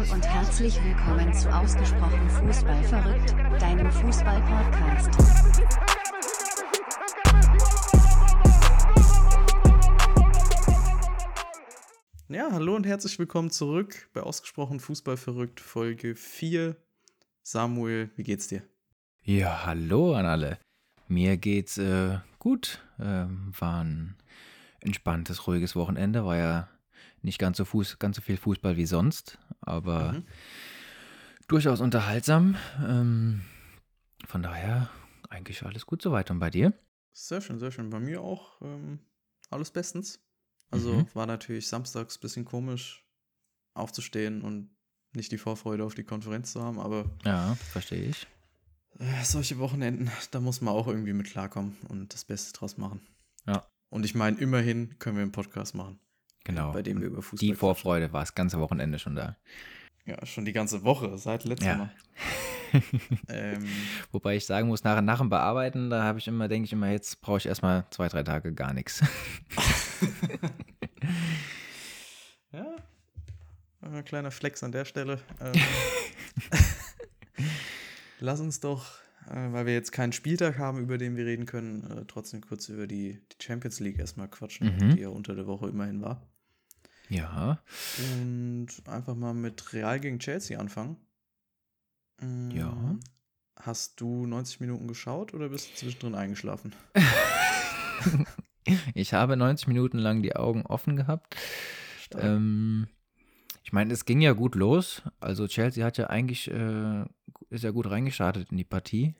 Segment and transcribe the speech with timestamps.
[0.00, 5.10] Hallo und herzlich willkommen zu Ausgesprochen Fußball verrückt, deinem Fußball-Podcast.
[12.28, 16.76] Ja, hallo und herzlich willkommen zurück bei Ausgesprochen Fußball verrückt, Folge 4.
[17.42, 18.62] Samuel, wie geht's dir?
[19.22, 20.58] Ja, hallo an alle.
[21.08, 22.80] Mir geht's äh, gut.
[22.98, 24.16] Ähm, war ein
[24.80, 26.24] entspanntes, ruhiges Wochenende.
[26.24, 26.68] War ja
[27.22, 30.24] nicht ganz so, Fuß, ganz so viel Fußball wie sonst, aber Mhm.
[31.48, 32.56] durchaus unterhaltsam.
[32.86, 33.42] Ähm,
[34.26, 34.90] von daher
[35.28, 36.30] eigentlich alles gut soweit.
[36.30, 36.72] Und bei dir?
[37.12, 37.90] Sehr schön, sehr schön.
[37.90, 39.00] Bei mir auch ähm,
[39.50, 40.20] alles bestens.
[40.70, 41.06] Also Mhm.
[41.14, 43.04] war natürlich samstags ein bisschen komisch
[43.74, 44.70] aufzustehen und
[45.12, 48.26] nicht die Vorfreude auf die Konferenz zu haben, aber Ja, verstehe ich.
[48.98, 53.00] äh, solche Wochenenden, da muss man auch irgendwie mit klarkommen und das Beste draus machen.
[53.46, 53.66] Ja.
[53.88, 55.98] Und ich meine, immerhin können wir einen Podcast machen,
[56.44, 56.72] Genau.
[56.72, 57.54] bei dem wir über Fußball Die.
[57.54, 59.36] Vorfreude war das ganze Wochenende schon da.
[60.06, 61.76] Ja, schon die ganze Woche, seit letztem Ja.
[61.76, 61.90] Mal.
[63.28, 63.66] Ähm,
[64.12, 66.88] Wobei ich sagen muss, nach, nach dem Bearbeiten, da habe ich immer, denke ich immer,
[66.88, 69.02] jetzt brauche ich erstmal zwei, drei Tage gar nichts.
[72.52, 72.66] Ja,
[73.82, 75.20] ein kleiner Flex an der Stelle.
[75.40, 75.52] Ähm,
[78.20, 78.86] lass uns doch,
[79.30, 82.68] äh, weil wir jetzt keinen Spieltag haben, über den wir reden können, äh, trotzdem kurz
[82.68, 84.94] über die, die Champions League erstmal quatschen, Mhm.
[84.96, 86.26] die ja unter der Woche immerhin war.
[87.08, 87.60] Ja,
[88.12, 90.96] Und einfach mal mit Real gegen Chelsea anfangen.
[92.20, 92.96] Mm, Ja.
[93.56, 96.72] Hast du 90 Minuten geschaut oder bist du zwischendrin eingeschlafen?
[98.94, 101.36] ich habe 90 Minuten lang die Augen offen gehabt.
[102.16, 102.88] Ähm,
[103.62, 105.02] ich meine, es ging ja gut los.
[105.20, 107.04] Also Chelsea hat ja eigentlich, äh,
[107.50, 109.14] ist ja gut reingestartet in die Partie.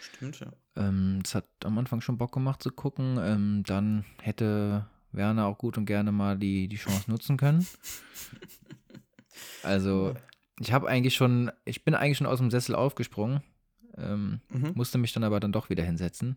[0.00, 0.52] Stimmt, ja.
[0.76, 3.18] Ähm, es hat am Anfang schon Bock gemacht zu gucken.
[3.20, 7.66] Ähm, dann hätte Werner auch gut und gerne mal die, die Chance nutzen können.
[9.62, 10.14] Also,
[10.58, 13.42] ich habe eigentlich schon, ich bin eigentlich schon aus dem Sessel aufgesprungen.
[13.96, 14.72] Ähm, Mhm.
[14.74, 16.36] musste mich dann aber dann doch wieder hinsetzen.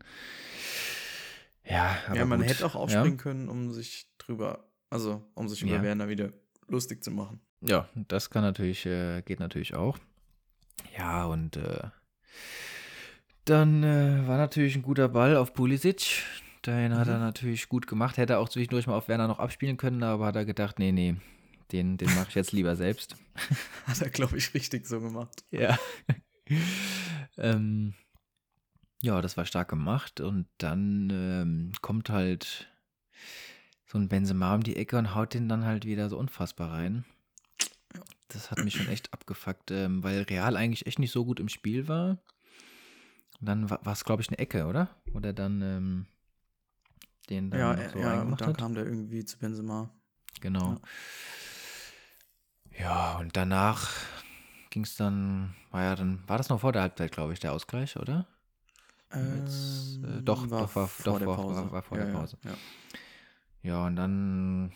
[1.66, 2.50] Ja, aber ja, man gut.
[2.50, 5.84] hätte auch aufspringen können, um sich drüber, also um sich über Ja.
[5.84, 6.34] Werner wieder
[6.68, 7.40] lustig zu machen.
[7.62, 9.98] Ja, das kann natürlich, äh, geht natürlich auch.
[10.98, 11.88] Ja, und äh,
[13.46, 16.24] dann äh, war natürlich ein guter Ball auf Pulisic.
[16.66, 17.22] Den hat er Mhm.
[17.24, 18.18] natürlich gut gemacht.
[18.18, 20.92] Hätte er auch zwischendurch mal auf Werner noch abspielen können, aber hat er gedacht, nee,
[20.94, 21.16] nee,
[21.74, 23.18] den, den mache ich jetzt lieber selbst.
[23.86, 25.44] Hat er, glaube ich, richtig so gemacht.
[25.52, 25.78] Ja.
[27.38, 27.94] ähm,
[29.02, 30.22] ja, das war stark gemacht.
[30.22, 32.70] Und dann ähm, kommt halt
[33.86, 37.04] so ein Benzema um die Ecke und haut den dann halt wieder so unfassbar rein.
[38.30, 41.50] Das hat mich schon echt abgefuckt, ähm, weil Real eigentlich echt nicht so gut im
[41.50, 42.18] Spiel war.
[43.40, 44.90] Und dann war es, glaube ich, eine Ecke, oder?
[45.14, 46.06] Oder dann ähm,
[47.30, 48.58] den dann Ja, noch so ja und dann hat.
[48.58, 49.90] kam der irgendwie zu Benzema.
[50.42, 50.78] Genau.
[52.78, 53.92] Ja, und danach
[54.72, 57.54] ging es dann, war ja dann, war das noch vor der Halbzeit, glaube ich, der
[57.54, 58.26] Ausgleich, oder?
[59.12, 61.62] Jetzt, äh, Ähm, doch, doch, war- doch, der war- Pause.
[61.66, 62.38] war- war vor ja, der ja, Pause.
[62.44, 62.58] Ja,
[63.62, 64.74] Ja, und dann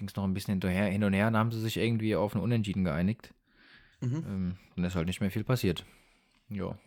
[0.00, 2.34] ging es noch ein bisschen hinterher, hin und her, dann haben sie sich irgendwie auf
[2.34, 3.34] ein Unentschieden geeinigt.
[4.00, 4.24] Mhm.
[4.26, 5.84] Ähm, dann ist halt nicht mehr viel passiert.
[6.48, 6.78] Ja.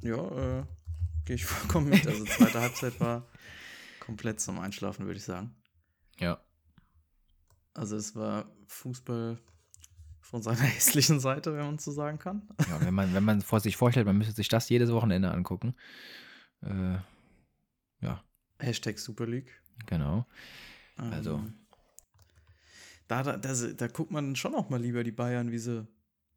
[0.00, 0.64] ja äh,
[1.24, 2.04] gehe ich vollkommen mit.
[2.04, 3.28] Also zweite Halbzeit war
[4.00, 5.54] komplett zum Einschlafen, würde ich sagen.
[6.18, 6.42] Ja.
[7.74, 9.38] Also es war Fußball
[10.20, 12.48] von seiner hässlichen Seite, wenn man so sagen kann.
[12.68, 15.76] ja wenn man, wenn man vor sich vorstellt, man müsste sich das jedes Wochenende angucken.
[16.62, 16.98] Äh,
[18.00, 18.24] ja,
[18.58, 19.62] Hashtag Super League.
[19.86, 20.26] genau.
[20.98, 21.44] Ähm, Also.
[23.06, 25.86] Da, da, da, da guckt man schon auch mal lieber die Bayern, wie sie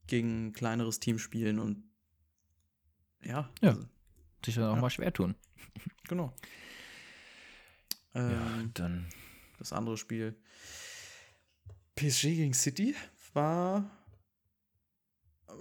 [0.08, 1.84] gegen ein kleineres Team spielen und
[3.24, 3.70] ja, Ja.
[3.72, 3.86] Also,
[4.46, 4.82] Sich dann auch Ja.
[4.82, 5.36] mal schwer tun.
[6.08, 6.34] genau.
[8.14, 9.08] Ja, Ähm, dann.
[9.60, 10.36] das andere Spiel.
[11.96, 12.96] PSG gegen City
[13.34, 13.90] war.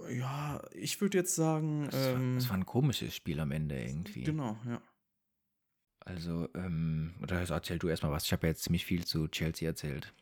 [0.09, 1.85] Ja, ich würde jetzt sagen.
[1.91, 4.23] Das, war, ähm, war ein komisches Spiel am Ende irgendwie.
[4.23, 4.81] genau, ja.
[6.05, 8.25] Also, ähm, oder also erzähl du erstmal was.
[8.25, 10.13] Ich habe ja jetzt ziemlich viel zu Chelsea erzählt.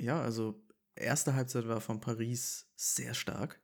[0.00, 0.62] Ja, also
[0.94, 3.60] erste Halbzeit war von Paris sehr stark.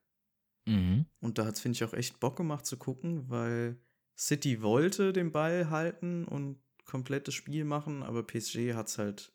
[0.66, 1.06] Mhm.
[1.20, 3.78] Und da hat es, finde ich, auch echt Bock gemacht zu gucken, weil
[4.18, 9.32] City wollte den Ball halten und komplettes Spiel machen, aber PSG hat es halt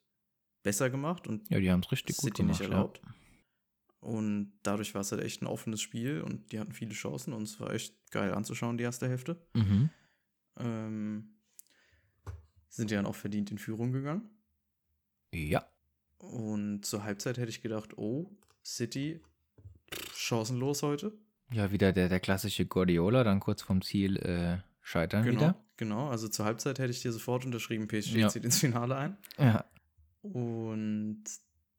[0.63, 2.59] besser gemacht und Ja, die haben es richtig gut City gemacht.
[2.61, 3.01] nicht erlaubt.
[4.01, 7.43] Und dadurch war es halt echt ein offenes Spiel und die hatten viele Chancen und
[7.43, 9.41] es war echt geil anzuschauen, die erste Hälfte.
[9.55, 9.63] Ja.
[9.63, 9.89] Mhm.
[10.59, 11.38] Ähm,
[12.69, 14.29] sind ja dann auch verdient in Führung gegangen.
[15.33, 15.65] ja.
[16.19, 18.29] Und zur Halbzeit hätte ich gedacht, oh,
[18.63, 19.21] City
[20.13, 21.13] chancenlos heute.
[21.51, 25.65] Ja, wieder der, der klassische Guardiola, dann kurz vom Ziel äh, scheitern Genau, wieder.
[25.77, 26.09] genau.
[26.09, 28.27] Also zur Halbzeit hätte ich dir sofort unterschrieben, PSG Ja.
[28.27, 29.17] zieht ins Finale ein.
[29.37, 29.63] Ja.
[30.21, 31.23] Und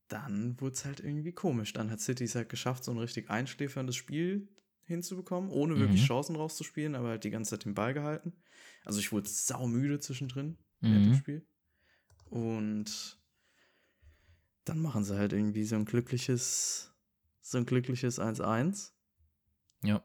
[0.09, 1.73] dann wurde es halt irgendwie komisch.
[1.75, 4.49] Dann hat City es halt geschafft, so ein richtig einschläferndes Spiel
[4.85, 6.07] hinzubekommen, ohne wirklich Mhm.
[6.07, 8.33] Chancen rauszuspielen, aber halt die ganze Zeit den Ball gehalten.
[8.85, 11.11] Also ich wurde saumüde zwischendrin während Mhm.
[11.13, 11.47] dem Spiel.
[12.31, 13.19] Und
[14.65, 16.93] dann machen sie halt irgendwie so ein glückliches,
[17.41, 18.93] so ein glückliches 1-1.
[19.83, 20.05] Ja.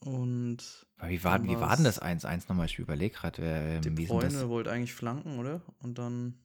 [0.00, 2.66] Und Aber wie war, wie war denn das 1-1 nochmal?
[2.66, 4.32] Ich überlege gerade, äh, De wie ist denn das?
[4.34, 5.60] Bruyne wollte eigentlich flanken, oder?
[5.80, 6.38] Und dann,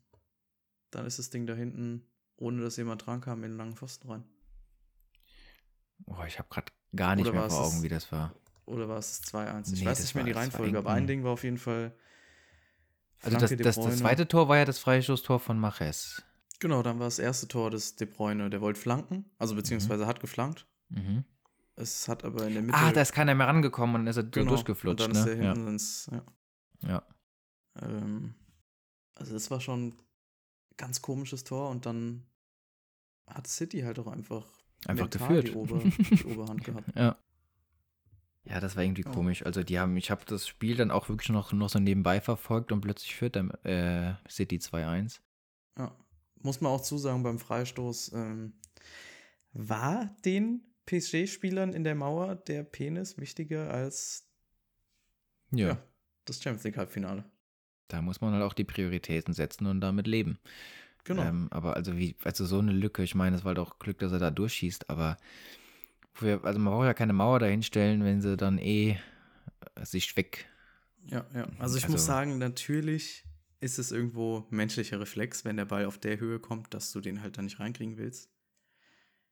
[0.92, 4.10] dann ist das Ding da hinten, ohne dass jemand dran kam, in den langen Pfosten
[4.10, 4.24] rein.
[6.08, 8.36] Oh, ich habe gerade gar nicht Oder mehr vor Augen, das- wie das war.
[8.66, 9.72] Oder war es das 2-1?
[9.72, 11.96] Ich Nee, weiß nicht mehr die Reihenfolge, aber ein Ding war auf jeden Fall.
[13.22, 16.24] Also das, das, das zweite Tor war ja das Freistoßtor von Maches.
[16.60, 18.50] Genau, dann war das erste Tor des De Bruyne.
[18.50, 20.68] Der wollte flanken, also beziehungsweise hat geflankt.
[20.90, 21.26] Mhm.
[21.76, 22.78] Es hat aber in der Mitte.
[22.78, 25.06] Ah, da ist keiner mehr rangekommen und dann ist er genau, durchgeflutscht.
[25.06, 25.44] Und dann ist ne?
[25.44, 26.10] er hinten ins.
[26.12, 26.24] Ja.
[26.82, 26.90] ja.
[26.90, 27.04] ja.
[27.82, 28.36] Ähm,
[29.16, 29.98] also, das war schon ein
[30.78, 32.26] ganz komisches Tor und dann
[33.28, 34.46] hat City halt auch einfach,
[34.88, 35.48] Einfach geführt.
[35.48, 36.96] Die, Ober, die Oberhand gehabt.
[36.96, 37.18] Ja.
[38.48, 39.12] Ja, das war irgendwie Ja.
[39.12, 39.44] komisch.
[39.46, 42.72] Also die haben, ich habe das Spiel dann auch wirklich noch, noch so nebenbei verfolgt
[42.72, 45.20] und plötzlich führt dann äh, City 2-1.
[45.78, 45.96] Ja.
[46.42, 48.54] Muss man auch zusagen, beim Freistoß ähm,
[49.54, 54.28] war den PSG-Spielern in der Mauer der Penis wichtiger als
[55.52, 55.84] Ja, ja,
[56.26, 57.26] das Champions League-Halbfinale.
[57.88, 60.38] da muss man halt auch die Prioritäten setzen und damit leben.
[61.04, 61.24] Genau.
[61.24, 64.12] Ähm, aber also wie, also so eine Lücke, ich meine, es war doch Glück, dass
[64.12, 65.18] er da durchschießt, aber
[66.22, 68.98] wir, also man braucht ja keine Mauer dahinstellen, wenn sie dann eh
[69.84, 70.48] sich weg.
[71.08, 71.48] Ja, ja.
[71.60, 73.26] Also ich Also- muss sagen, natürlich
[73.60, 77.22] ist es irgendwo menschlicher Reflex, wenn der Ball auf der Höhe kommt, dass du den
[77.22, 78.30] halt dann nicht reinkriegen willst.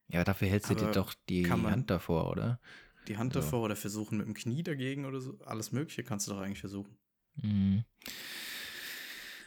[0.07, 2.59] Ja, dafür hältst du dir doch die Hand davor, oder?
[3.07, 3.39] Die Hand So.
[3.41, 5.37] davor oder versuchen mit dem Knie dagegen oder so.
[5.45, 6.97] Alles Mögliche kannst du doch eigentlich versuchen.
[7.35, 7.83] Mhm.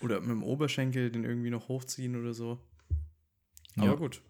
[0.00, 2.60] Oder mit dem Oberschenkel den irgendwie noch hochziehen oder so.
[3.76, 3.84] Ja.
[3.84, 4.20] Aber gut.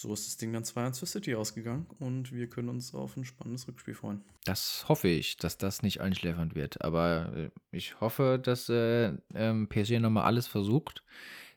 [0.00, 3.24] So ist das Ding dann 2-1 für City ausgegangen und wir können uns auf ein
[3.24, 4.22] spannendes Rückspiel freuen.
[4.44, 6.84] Das hoffe ich, dass das nicht einschläfernd wird.
[6.84, 11.02] Aber äh, ich hoffe, dass äh, ähm, PSG nochmal alles versucht.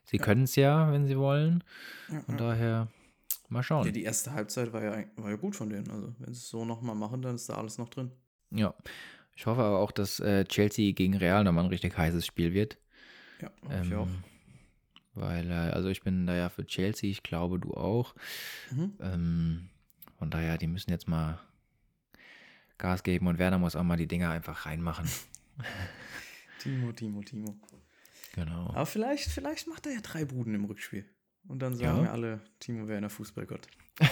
[0.02, 0.24] Sie Ja.
[0.24, 1.62] können es ja, wenn sie wollen.
[2.10, 2.40] Ja, Von ja.
[2.48, 2.88] daher
[3.48, 3.86] mal schauen.
[3.86, 5.88] Ja, die erste Halbzeit war ja, war ja gut von denen.
[5.88, 8.10] Also, wenn sie es so nochmal machen, dann ist da alles noch drin.
[8.50, 8.74] Ja.
[9.36, 12.76] Ich hoffe aber auch, dass äh, Chelsea gegen Real nochmal ein richtig heißes Spiel wird.
[13.40, 14.08] Ja, hoffe ich auch.
[15.14, 18.14] Weil, äh, also ich bin da ja für Chelsea, ich glaube du auch.
[18.70, 18.92] Mhm.
[19.00, 19.68] Ähm,
[20.18, 21.38] von daher, die müssen jetzt mal
[22.78, 25.08] Gas geben und Werner muss auch mal die Dinger einfach reinmachen.
[26.60, 27.56] Timo, Timo, Timo.
[28.34, 28.68] Genau.
[28.70, 31.04] Aber vielleicht, vielleicht macht er ja drei Buden im Rückspiel.
[31.48, 32.12] Und dann sagen Ja.
[32.12, 33.66] alle, Timo Werner Fußballgott.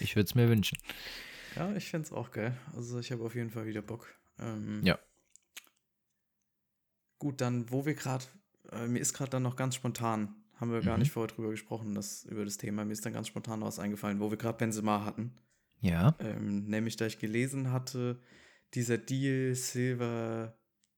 [0.00, 0.78] Ich würde es mir wünschen.
[1.56, 2.56] Ja, ich fände es auch geil.
[2.74, 4.06] Also ich habe auf jeden Fall wieder Bock.
[4.38, 4.98] Ähm, Ja.
[7.18, 8.24] Gut, dann, wo wir gerade,
[8.70, 11.02] äh, mir ist gerade dann noch ganz spontan, haben wir gar Mhm.
[11.02, 14.20] nicht vorher drüber gesprochen, das, über das Thema, mir ist dann ganz spontan was eingefallen,
[14.20, 15.36] wo wir gerade Benzema hatten.
[15.80, 16.14] Ja.
[16.20, 18.20] Ähm, nämlich, da ich gelesen hatte,
[18.74, 20.54] dieser Deal Silva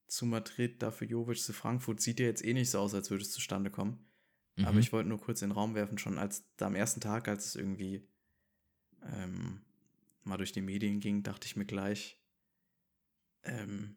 [0.06, 3.22] zu Madrid, dafür Jovic zu Frankfurt, sieht ja jetzt eh nicht so aus, als würde
[3.22, 4.06] es zustande kommen.
[4.58, 4.78] Aber Mhm.
[4.78, 7.46] ich wollte nur kurz in den Raum werfen, schon als da am ersten Tag, als
[7.46, 8.06] es irgendwie
[9.02, 9.62] ähm,
[10.24, 12.20] mal durch die Medien ging, dachte ich mir gleich,
[13.42, 13.96] ähm,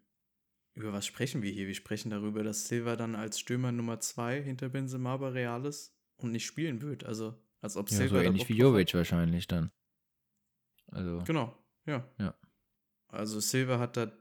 [0.75, 1.67] über was sprechen wir hier?
[1.67, 5.95] Wir sprechen darüber, dass Silva dann als Stürmer Nummer zwei hinter Benzema bei Real ist
[6.17, 7.03] und nicht spielen wird.
[7.05, 8.53] Also, als ob Ja, Silva so ähnlich wie.
[8.53, 9.71] Jovic wahrscheinlich dann.
[10.91, 12.07] Also, Genau, ja.
[12.19, 12.35] Ja.
[13.07, 14.11] Also Silva hat da,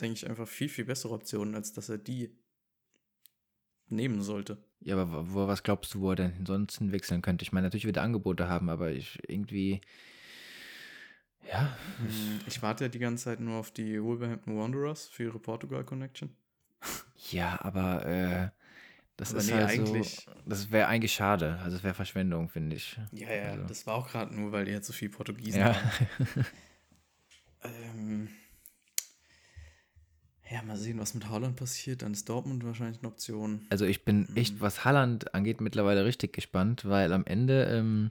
[0.00, 2.36] denke ich, einfach viel, viel bessere Optionen, als dass er die
[3.88, 4.58] nehmen sollte.
[4.80, 7.42] ja, aber wo- was glaubst du, wo er denn sonst hinwechseln könnte?
[7.42, 9.80] Ich meine, natürlich wird er Angebote haben, aber ich irgendwie,
[11.62, 15.38] ja, Hm, Ich warte ja die ganze Zeit nur auf die Wolverhampton Wanderers für ihre
[15.38, 16.30] Portugal-Connection.
[17.30, 18.48] ja, aber äh,
[19.16, 21.58] das Aber ist nee, halt eigentlich- so, das wäre eigentlich schade.
[21.62, 22.98] Also es wäre Verschwendung, finde ich.
[23.12, 23.64] Ja, ja, Also.
[23.64, 25.90] das war auch gerade nur, weil die jetzt so viel Portugiesen Ja, haben.
[27.62, 28.28] Ähm,
[30.50, 32.02] ja, mal sehen, was mit Haaland passiert.
[32.02, 33.66] Dann ist Dortmund wahrscheinlich eine Option.
[33.70, 34.60] also ich bin echt, Mhm.
[34.60, 38.10] was Halland angeht, mittlerweile richtig gespannt, weil am Ende ähm,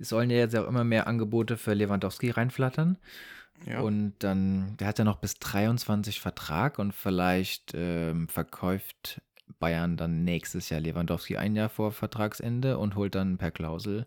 [0.00, 2.96] es sollen ja jetzt auch immer mehr Angebote für Lewandowski reinflattern.
[3.66, 9.20] Ja, Und dann, der hat ja noch bis 23 Vertrag und vielleicht ähm, verkauft
[9.58, 14.06] Bayern dann nächstes Jahr Lewandowski ein Jahr vor Vertragsende und holt dann per Klausel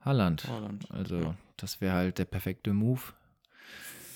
[0.00, 0.48] Haaland.
[0.48, 0.90] Haaland.
[0.90, 1.34] Also, Ja.
[1.58, 3.02] das wäre halt der perfekte Move.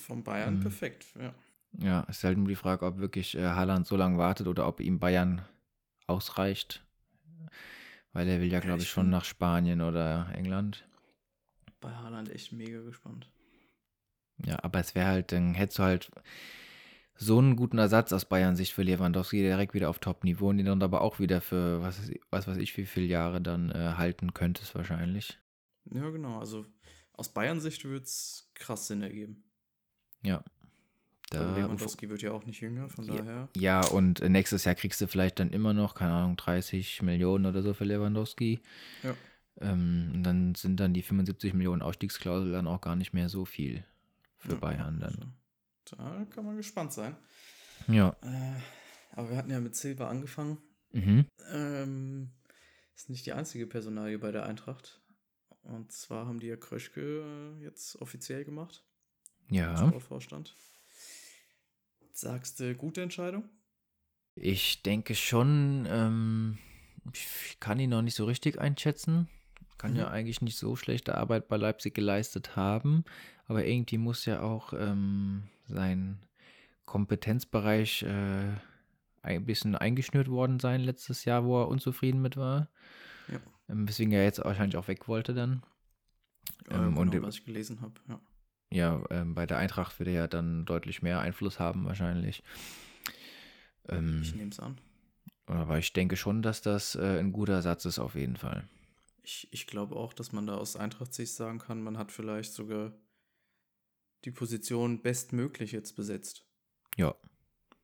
[0.07, 0.61] Von Bayern Mhm.
[0.61, 1.35] perfekt, ja.
[1.79, 4.81] Ja, ist halt nur die Frage, ob wirklich äh, Haaland so lange wartet oder ob
[4.81, 5.43] ihm Bayern
[6.07, 6.83] ausreicht.
[8.13, 10.87] Weil er will ja, glaube ich schon nach Spanien oder England.
[11.85, 13.29] Bei Haaland echt mega gespannt.
[14.47, 16.11] Ja, aber es wäre halt, dann hättest du halt
[17.15, 20.65] so einen guten Ersatz aus Bayern Sicht für Lewandowski direkt wieder auf Top-Niveau und den
[20.67, 23.93] dann aber auch wieder für was, weiß- was weiß ich wie viele Jahre dann äh,
[23.99, 25.39] halten könntest wahrscheinlich.
[25.93, 26.39] Ja, genau.
[26.39, 26.65] Also
[27.13, 29.45] aus Bayern-Sicht würde es krass Sinn ergeben.
[30.23, 30.43] Ja.
[31.29, 33.17] Da, Lewandowski wird ja auch nicht jünger, von Ja.
[33.17, 33.49] daher.
[33.57, 37.63] ja, und nächstes Jahr kriegst du vielleicht dann immer noch, keine Ahnung, 30 Millionen oder
[37.63, 38.61] so für Lewandowski.
[39.03, 39.15] Ja.
[39.61, 43.45] Ähm, und dann sind dann die 75 Millionen Ausstiegsklausel dann auch gar nicht mehr so
[43.45, 43.85] viel
[44.39, 45.35] für Ja, Bayern dann.
[45.85, 47.17] Also, da kann man gespannt sein.
[47.89, 48.17] Ja.
[48.23, 48.61] Äh,
[49.13, 50.59] aber wir hatten ja mit Silva angefangen.
[50.93, 51.27] Mhm.
[51.53, 52.31] Ähm,
[52.95, 55.01] ist nicht die einzige Personalie bei der Eintracht.
[55.63, 58.85] Und zwar haben die ja Kröschke äh, jetzt offiziell gemacht.
[59.49, 59.77] Ja.
[59.77, 60.57] Sportvorstand.
[62.13, 63.45] Sagst du, gute Entscheidung?
[64.37, 66.59] Ich denke schon, ähm,
[67.13, 69.29] ich kann ihn noch nicht so richtig einschätzen.
[69.85, 69.99] Kann Mhm.
[69.99, 73.05] ja eigentlich nicht so schlechte Arbeit bei Leipzig geleistet haben.
[73.49, 76.19] Aber irgendwie muss ja auch ähm, sein
[76.87, 78.53] Kompetenzbereich äh,
[79.23, 82.69] ein bisschen eingeschnürt worden sein letztes Jahr, wo er unzufrieden mit war.
[83.29, 83.39] Ja.
[83.69, 85.63] Ähm, weswegen er jetzt wahrscheinlich auch weg wollte dann.
[86.71, 87.93] Ja, Ähm, und genau, dem- was ich gelesen habe.
[88.09, 88.21] Ja.
[88.71, 92.43] Ja, ähm, bei der Eintracht wird er ja dann deutlich mehr Einfluss haben wahrscheinlich.
[93.91, 94.79] Ähm, Ich nehme es an.
[95.47, 98.65] aber ich denke schon, dass das äh, ein guter Satz ist auf jeden Fall.
[99.25, 102.93] Ich, ich glaube auch, dass man da aus Eintracht-Sicht sagen kann, man hat vielleicht sogar
[104.25, 106.47] die Position bestmöglich jetzt besetzt.
[106.97, 107.15] Ja,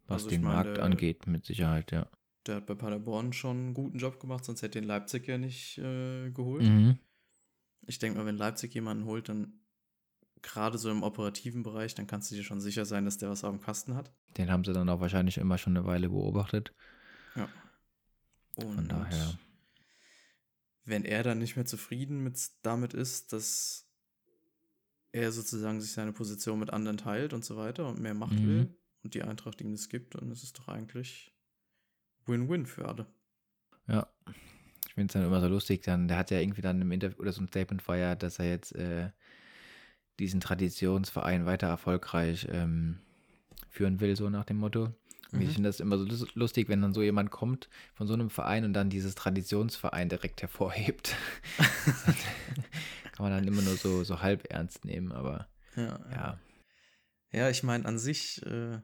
[0.06, 2.08] was Also den meine, Markt angeht, mit Sicherheit, ja.
[2.46, 5.78] Der hat bei Paderborn schon einen guten Job gemacht, sonst hätte den Leipzig ja nicht
[5.78, 6.62] äh, geholt.
[6.62, 6.98] Mhm.
[7.86, 9.60] Ich denke mal, wenn Leipzig jemanden holt, dann
[10.42, 13.44] gerade so im operativen Bereich, dann kannst du dir schon sicher sein, dass der was
[13.44, 14.12] auf dem Kasten hat.
[14.36, 16.72] Den haben sie dann auch wahrscheinlich immer schon eine Weile beobachtet.
[18.56, 19.38] Und Von daher.
[20.90, 23.86] Wenn er dann nicht mehr zufrieden mit, damit ist, dass
[25.12, 28.46] er sozusagen sich seine Position mit anderen teilt und so weiter und mehr Macht Mhm.
[28.46, 31.34] will und die Eintracht ihm das gibt, dann ist es doch eigentlich
[32.26, 33.06] Win-Win für alle.
[33.88, 34.06] Ja.
[34.86, 37.18] Ich finde es dann immer so lustig, dann, der hat ja irgendwie dann im Interview
[37.20, 39.10] oder so ein Statement feiert, dass er jetzt äh,
[40.18, 43.00] diesen Traditionsverein weiter erfolgreich ähm,
[43.68, 44.94] führen will, so nach dem Motto.
[45.32, 45.42] Mhm.
[45.42, 48.30] Ich finde das immer so lus- lustig, wenn dann so jemand kommt von so einem
[48.30, 51.14] Verein und dann dieses Traditionsverein direkt hervorhebt.
[53.12, 56.38] Kann man dann immer nur so, so halb ernst nehmen, aber Ja, ja.
[57.32, 58.80] Ja, ich meine, an sich äh,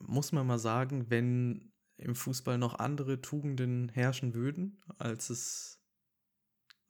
[0.00, 5.80] muss man mal sagen, wenn im Fußball noch andere Tugenden herrschen würden, als es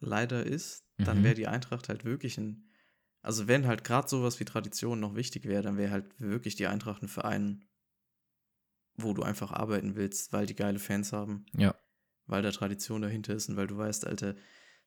[0.00, 1.24] leider ist, dann Mhm.
[1.24, 2.64] wäre die Eintracht halt wirklich ein.
[3.20, 6.66] Also, wenn halt gerade sowas wie Tradition noch wichtig wäre, dann wäre halt wirklich die
[6.68, 7.64] Eintracht ein Verein,
[8.98, 11.74] wo du einfach arbeiten willst, weil die geile Fans haben, Ja.
[12.26, 14.42] weil da Tradition dahinter ist und weil du weißt, Alter, das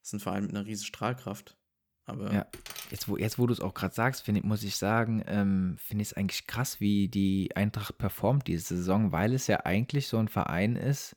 [0.07, 1.57] ist ein Verein mit einer riesen Strahlkraft.
[2.05, 2.45] Aber Ja.
[2.89, 5.75] Jetzt, wo, jetzt, wo du es auch gerade sagst, find, ich- muss ich sagen, ähm,
[5.79, 10.07] finde ich es eigentlich krass, wie die Eintracht performt diese Saison, weil es ja eigentlich
[10.07, 11.15] so ein Verein ist,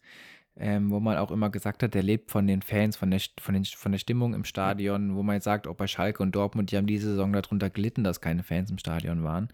[0.57, 3.55] ähm, wo man auch immer gesagt hat, der lebt von den Fans, von der, von,
[3.55, 6.71] den, von der Stimmung im Stadion, wo man jetzt sagt, auch bei Schalke und Dortmund,
[6.71, 9.49] die haben diese Saison darunter gelitten, dass keine Fans im Stadion waren.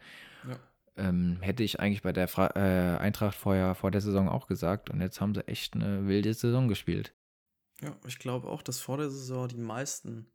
[0.97, 4.91] Ähm, hätte ich eigentlich bei der Fra äh, Eintracht vorher, vor der Saison auch gesagt.
[4.91, 7.15] Und jetzt haben sie echt eine wilde Saison gespielt.
[7.81, 10.31] Ja, ich glaube auch, dass vor der Saison die meisten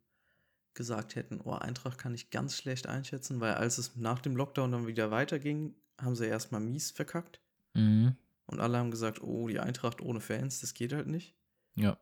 [0.74, 4.72] gesagt hätten, oh, Eintracht kann ich ganz schlecht einschätzen, weil als es nach dem Lockdown
[4.72, 7.40] dann wieder weiterging, haben sie erstmal mies verkackt.
[7.74, 8.16] Mhm.
[8.46, 11.34] Und alle haben gesagt, oh, die Eintracht ohne Fans, das geht halt nicht.
[11.74, 11.98] Ja.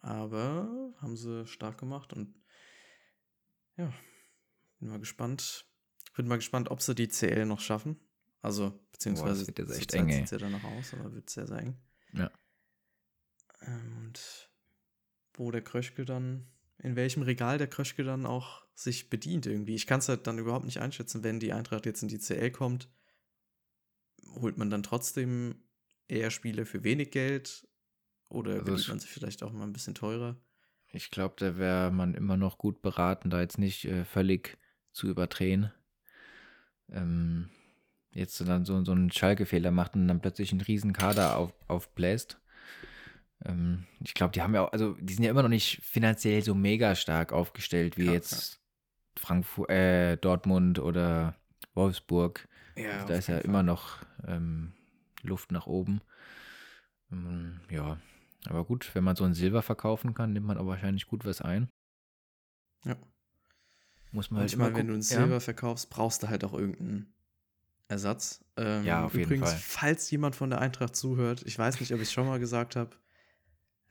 [0.00, 2.34] Aber haben sie stark gemacht und
[3.76, 3.92] ja,
[4.78, 5.69] bin mal gespannt.
[6.20, 7.98] Bin mal gespannt, ob sie die CL noch schaffen.
[8.42, 11.78] Also, beziehungsweise wird jetzt echt eng, ja danach aus, aber wird sehr, eng.
[12.12, 12.30] Ja.
[13.62, 14.50] Ähm, und
[15.32, 16.46] wo der Kröschke dann,
[16.76, 19.74] in welchem Regal der Kröschke dann auch sich bedient irgendwie.
[19.74, 22.50] Ich kann es halt dann überhaupt nicht einschätzen, wenn die Eintracht jetzt in die CL
[22.50, 22.90] kommt,
[24.34, 25.62] holt man dann trotzdem
[26.06, 27.66] eher Spieler für wenig Geld
[28.28, 30.36] oder Also bedient man sich vielleicht auch mal ein bisschen teurer.
[30.92, 34.58] Ich glaube, da wäre man immer noch gut beraten, da jetzt nicht äh, völlig
[34.92, 35.72] zu überdrehen.
[36.92, 37.48] Ähm,
[38.12, 41.52] jetzt so dann so, so einen Schalke-Fehler macht und dann plötzlich einen riesen Kader auf,
[41.68, 42.40] aufbläst.
[43.44, 46.42] Ähm, ich glaube, die haben ja auch, also die sind ja immer noch nicht finanziell
[46.42, 48.60] so mega stark aufgestellt wie Ja, jetzt
[49.16, 51.36] Frankfurt, äh, Dortmund oder
[51.74, 52.48] Wolfsburg.
[52.76, 54.72] Ja, Also da ist ja immer noch ähm,
[55.22, 56.00] Luft nach oben.
[57.12, 57.98] Ähm, ja,
[58.46, 61.40] aber gut, wenn man so ein Silber verkaufen kann, nimmt man auch wahrscheinlich gut was
[61.40, 61.68] ein.
[62.84, 62.96] Ja.
[64.12, 65.02] Muss man halt Manchmal, immer wenn du ein.
[65.02, 67.12] Silber verkaufst, brauchst du halt auch irgendeinen
[67.88, 68.44] Ersatz.
[68.56, 69.58] Ähm, Ja, auf jeden übrigens, Fall.
[69.58, 72.76] falls jemand von der Eintracht zuhört, ich weiß nicht, ob ich es schon mal gesagt
[72.76, 72.96] habe,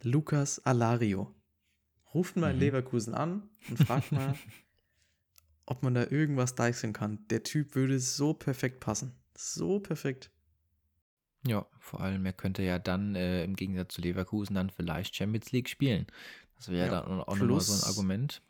[0.02, 1.34] Lukas Alario.
[2.14, 2.62] Ruft mal in Mhm.
[2.62, 4.36] Leverkusen an und fragt mal,
[5.66, 7.26] ob man da irgendwas deichseln kann.
[7.30, 9.14] Der Typ würde so perfekt passen.
[9.38, 10.32] So perfekt.
[11.48, 15.52] Ja, vor allem, er könnte ja dann äh, im Gegensatz zu Leverkusen dann vielleicht Champions
[15.52, 16.06] League spielen.
[16.58, 18.42] Das wäre ja, Ja, dann auch nochmal so ein Argument.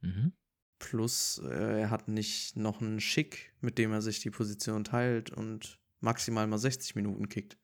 [0.00, 0.32] Mhm.
[0.78, 5.30] Plus, äh, er hat nicht noch einen Schick, mit dem er sich die Position teilt
[5.30, 7.56] und maximal mal 60 Minuten kickt.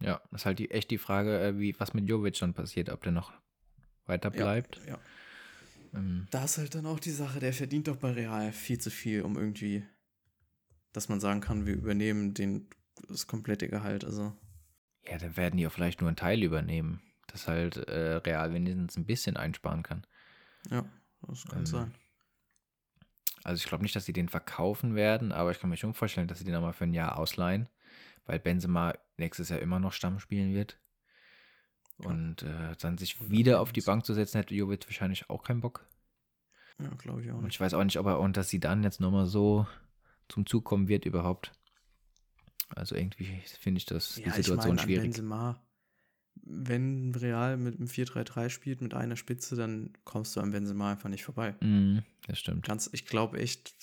[0.00, 2.90] Ja, das ist halt die, echt die Frage, äh, wie, was mit Jovic dann passiert,
[2.90, 3.32] ob der noch
[4.04, 4.80] weiter bleibt.
[4.86, 5.00] Ja, ja.
[5.94, 8.90] Ähm, Da ist halt dann auch die Sache, der verdient doch bei Real viel zu
[8.90, 9.84] viel, um irgendwie,
[10.92, 12.68] dass man sagen kann, wir übernehmen den,
[13.08, 14.04] das komplette Gehalt.
[14.04, 14.32] Also,
[15.08, 18.96] ja, dann werden die auch vielleicht nur einen Teil übernehmen, dass halt äh, Real wenigstens
[18.96, 20.06] ein bisschen einsparen kann.
[20.70, 20.84] ja,
[21.26, 21.94] das kann Ähm, sein.
[23.46, 26.26] Also ich glaube nicht, dass sie den verkaufen werden, aber ich kann mir schon vorstellen,
[26.26, 27.68] dass sie den nochmal für ein Jahr ausleihen,
[28.24, 30.80] weil Benzema nächstes Jahr immer noch Stamm spielen wird.
[31.98, 33.82] Und äh, dann sich wieder auf die.
[33.82, 35.86] Bank zu setzen, hätte Jovic wahrscheinlich auch keinen Bock.
[36.80, 37.54] Ja, glaube ich auch Und nicht.
[37.54, 39.66] ich weiß auch nicht, ob er und dass sie dann jetzt nochmal so
[40.28, 41.52] zum Zug kommen wird überhaupt.
[42.74, 45.02] Also irgendwie finde ich das die Ja, ich Situation meine, an schwierig.
[45.02, 45.62] Benzema,
[46.48, 51.08] wenn Real mit einem 4-3-3 spielt, mit einer Spitze, dann kommst du an Benzema einfach
[51.08, 51.54] nicht vorbei.
[51.60, 52.66] Mhm, das stimmt.
[52.66, 53.74] Ganz, ich glaube echt,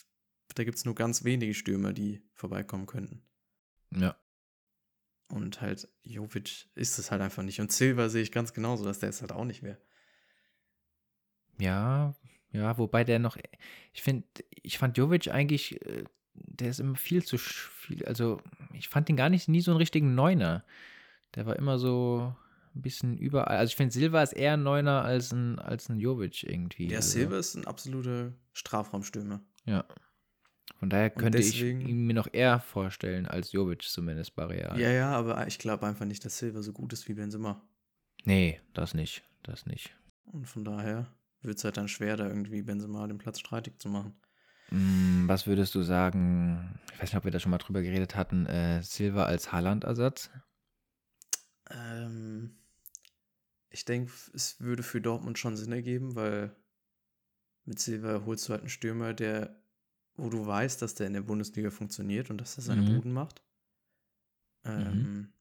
[0.55, 3.21] da gibt es nur ganz wenige Stürmer, die vorbeikommen könnten.
[3.95, 4.15] Ja.
[5.27, 7.59] Und halt, Jovic ist es halt einfach nicht.
[7.59, 9.79] Und Silva sehe ich ganz genauso, dass der es halt auch nicht wäre.
[11.59, 12.15] Ja,
[12.51, 13.37] ja, wobei der noch,
[13.93, 14.27] ich finde,
[14.61, 16.03] ich fand Jovic eigentlich, äh,
[16.33, 18.39] der ist immer viel zu viel, also
[18.73, 20.63] ich fand ihn gar nicht nie so einen richtigen Neuner.
[21.35, 22.35] Der war immer so
[22.75, 23.57] ein bisschen überall.
[23.57, 26.87] Also ich finde Silva ist eher ein Neuner als ein, als ein Jovic irgendwie.
[26.87, 29.41] Der also, Silva ist ein absoluter Strafraumstürmer.
[29.65, 29.85] Ja.
[30.79, 34.79] Von daher könnte deswegen- ich ihn mir noch eher vorstellen als Jovic zumindest bei Real.
[34.79, 37.61] Ja, ja, aber ich glaube einfach nicht, dass Silva so gut ist wie Benzema.
[38.25, 39.95] Nee, das nicht, das nicht.
[40.25, 41.07] Und von daher
[41.41, 44.13] wird es halt dann schwer, da irgendwie Benzema den Platz streitig zu machen.
[44.71, 48.15] Mm, Was würdest du sagen, ich weiß nicht, ob wir da schon mal drüber geredet
[48.15, 50.31] hatten, äh, Silva als Haaland-Ersatz?
[51.69, 52.55] Ähm,
[53.73, 56.55] ich denke, es würde für Dortmund schon Sinn ergeben, weil
[57.65, 59.59] mit Silva holst du halt einen Stürmer, der,
[60.15, 62.95] wo du weißt, dass der in der Bundesliga funktioniert und dass er seine Mhm.
[62.95, 63.41] Buden macht.
[64.63, 65.33] Ähm,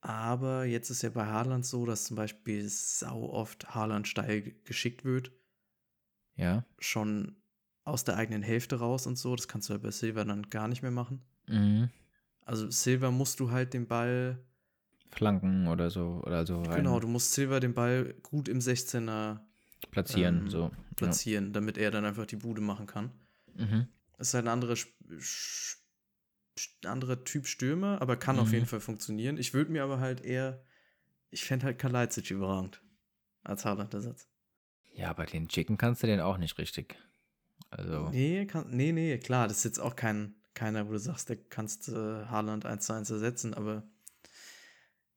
[0.00, 4.54] Aber jetzt ist ja bei Haaland so, dass zum Beispiel sau oft Haaland steil ge-
[4.64, 5.30] geschickt wird,
[6.34, 6.64] Ja.
[6.80, 7.36] schon
[7.84, 9.36] aus der eigenen Hälfte raus und so.
[9.36, 11.22] Das kannst du ja bei Silva dann gar nicht mehr machen.
[11.46, 11.90] Mhm.
[12.40, 14.44] Also Silva musst du halt den Ball
[15.14, 19.40] Flanken oder so, oder so rein Genau, du musst Silva den Ball gut im 16er
[19.90, 20.40] platzieren.
[20.42, 20.70] ähm, so.
[20.96, 23.10] platzieren, damit er dann einfach die Bude machen kann.
[23.56, 23.66] Ja.
[23.66, 23.86] Mhm.
[24.18, 24.74] Das ist halt ein anderer,
[26.84, 28.54] anderer Typ Stürmer, aber kann auf Mhm.
[28.54, 29.36] jeden Fall funktionieren.
[29.36, 30.62] Ich würde mir aber halt eher,
[31.30, 32.82] ich fände halt Kalajdzic überragend
[33.42, 34.28] als Haaland-Ersatz.
[34.94, 36.96] ja, aber den Chicken kannst du den auch nicht richtig.
[37.70, 41.28] Also, Nee, kann, nee, nee, klar, das ist jetzt auch kein, keiner, wo du sagst,
[41.30, 41.92] der kannst äh,
[42.26, 43.82] Haaland 1 zu 1 ersetzen, aber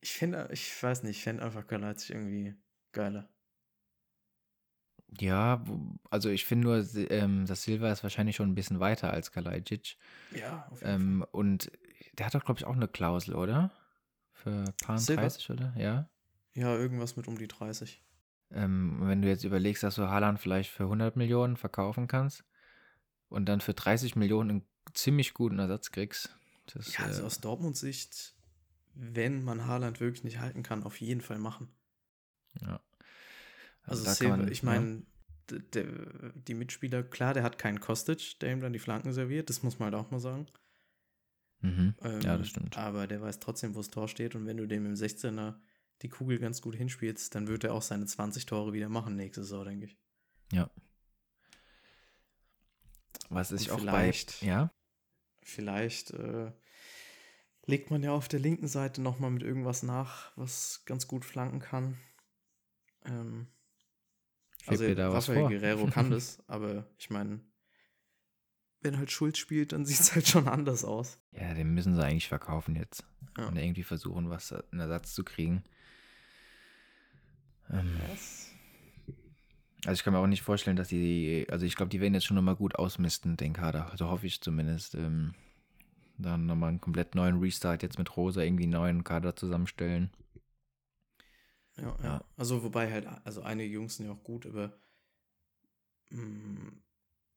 [0.06, 2.56] ich finde, ich weiß nicht, ich fände einfach Kalajdzic irgendwie
[2.92, 3.28] geiler.
[5.20, 5.64] ja,
[6.12, 9.98] also ich finde nur, ähm, das Silva ist wahrscheinlich schon ein bisschen weiter als Kalajdzic.
[10.30, 11.72] Ja, auf jeden Ähm, und
[12.14, 13.72] der hat doch, glaube ich, auch eine Klausel, oder?
[14.34, 15.24] Für paar Silva?
[15.24, 15.74] 30, oder?
[15.76, 16.10] Ja.
[16.54, 18.02] Ja, irgendwas mit um die 30.
[18.52, 22.44] Ähm, wenn du jetzt überlegst, dass du Haaland vielleicht für 100 Millionen verkaufen kannst
[23.30, 26.38] und dann für 30 Millionen einen ziemlich guten Ersatz kriegst.
[26.74, 28.36] Das, Ja, also äh, aus Dortmunds Sicht,
[28.96, 31.70] wenn man Haaland wirklich nicht halten kann, auf jeden Fall machen.
[32.62, 32.80] ja.
[33.88, 34.66] Also, Silva, man- ich ja.
[34.66, 35.04] meine,
[35.50, 39.62] der- die Mitspieler, klar, der hat keinen Kostic, der ihm dann die Flanken serviert, das
[39.62, 40.48] muss man halt auch mal sagen.
[41.60, 41.94] Mhm.
[42.02, 42.76] Ähm, ja, das stimmt.
[42.78, 45.60] Aber der weiß trotzdem, wo das Tor steht und wenn du dem im 16er
[46.02, 49.44] die Kugel ganz gut hinspielst, dann wird er auch seine 20 Tore wieder machen nächste
[49.44, 49.98] Saison, denke ich.
[50.52, 50.70] Ja.
[53.30, 54.48] Was ich auch vielleicht- bei.
[54.48, 54.72] Ja?
[55.44, 56.52] Vielleicht äh,
[57.66, 61.60] legt man ja auf der linken Seite nochmal mit irgendwas nach, was ganz gut flanken
[61.60, 61.98] kann.
[63.06, 63.48] Ähm,
[64.68, 65.48] also Rafael?
[65.48, 67.40] Guerrero kann das, aber ich meine,
[68.82, 71.20] wenn halt Schulz spielt, dann sieht es halt schon anders aus.
[71.32, 73.04] Ja, den müssen sie eigentlich verkaufen jetzt.
[73.38, 73.48] Ja.
[73.48, 75.64] Und irgendwie versuchen, was einen Ersatz zu kriegen.
[77.72, 78.00] Ähm,
[79.86, 82.26] also ich kann mir auch nicht vorstellen, dass die, also ich glaube, die werden jetzt
[82.26, 83.92] schon nochmal gut ausmisten, den Kader.
[83.92, 84.96] Also hoffe ich zumindest.
[84.96, 85.34] Ähm,
[86.18, 90.12] dann nochmal einen komplett neuen Restart jetzt mit Rosa irgendwie einen neuen Kader zusammenstellen.
[91.78, 92.24] Ja, ja.
[92.38, 94.78] Also wobei halt, also einige Jungs sind ja auch gut, aber
[96.10, 96.68] mm,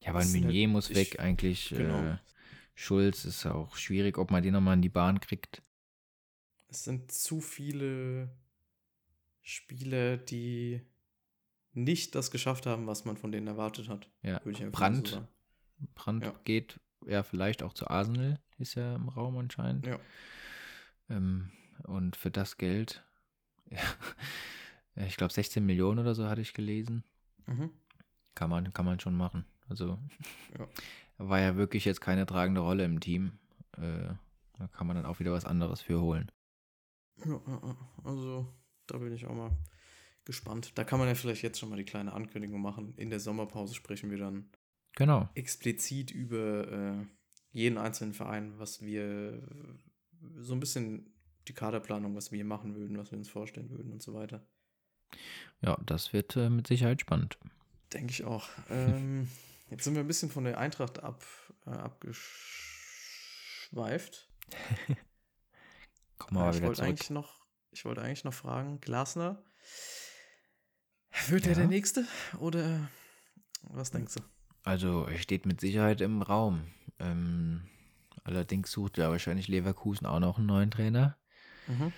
[0.00, 1.70] Ja, aber ein sind halt- Meunier muss ich- weg eigentlich.
[1.70, 2.02] genau.
[2.04, 2.18] Äh,
[2.74, 5.62] Schulz ist auch schwierig, ob man den nochmal in die Bahn kriegt.
[6.70, 8.30] es sind zu viele
[9.40, 10.82] Spieler, die
[11.72, 14.10] nicht das geschafft haben, was man von denen erwartet hat.
[14.22, 15.26] Ja, ich mal so.
[15.94, 16.40] Brand Ja.
[16.44, 19.86] geht ja, vielleicht auch zu Arsenal, ist ja im Raum anscheinend.
[19.86, 19.98] Ja.
[21.10, 21.50] Ähm,
[21.84, 23.04] und für das Geld,
[23.70, 27.04] ja, ich glaube 16 Millionen oder so hatte ich gelesen.
[27.46, 27.70] Mhm.
[28.34, 29.44] Kann man, kann man schon machen.
[29.68, 29.98] Also
[30.58, 30.68] Ja.
[31.18, 33.38] war ja wirklich jetzt keine tragende Rolle im Team.
[33.76, 34.08] Äh,
[34.58, 36.30] da kann man dann auch wieder was anderes für holen.
[37.24, 37.40] Ja,
[38.04, 38.46] also
[38.86, 39.50] da bin ich auch mal
[40.24, 40.72] gespannt.
[40.78, 42.94] Da kann man ja vielleicht jetzt schon mal die kleine Ankündigung machen.
[42.96, 44.50] In der Sommerpause sprechen wir dann
[44.94, 45.28] Genau.
[45.34, 47.06] explizit über äh,
[47.52, 49.42] jeden einzelnen Verein, was wir
[50.36, 51.12] so ein bisschen
[51.46, 54.46] die Kaderplanung, was wir machen würden, was wir uns vorstellen würden und so weiter.
[55.60, 57.38] Ja, das wird äh, mit Sicherheit spannend.
[57.92, 58.48] Denke ich auch.
[58.70, 59.28] Ähm,
[59.70, 61.24] jetzt sind wir ein bisschen von der Eintracht ab,
[61.66, 64.28] äh, abgeschweift.
[64.88, 64.96] Wir
[66.40, 69.42] Ja, mal ich wollte eigentlich noch, ich wollte eigentlich noch fragen, Glasner,
[71.28, 71.58] wird er Ja?
[71.58, 72.06] der Nächste
[72.38, 72.88] oder
[73.62, 74.20] was denkst du?
[74.64, 76.66] Also, er steht mit Sicherheit im Raum.
[76.98, 77.68] Ähm,
[78.24, 81.16] allerdings sucht ja wahrscheinlich Leverkusen auch noch einen neuen Trainer.
[81.66, 81.92] Mhm.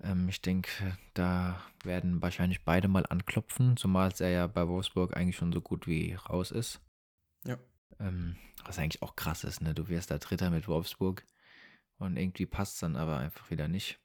[0.00, 5.36] Ähm, ich denke, da werden wahrscheinlich beide mal anklopfen, zumal er ja bei Wolfsburg eigentlich
[5.36, 6.80] schon so gut wie raus ist.
[7.44, 7.58] Ja.
[7.98, 9.74] Ähm, was eigentlich auch krass ist, ne?
[9.74, 11.24] Du wirst da Dritter mit Wolfsburg
[11.98, 14.00] und irgendwie passt es dann aber einfach wieder nicht.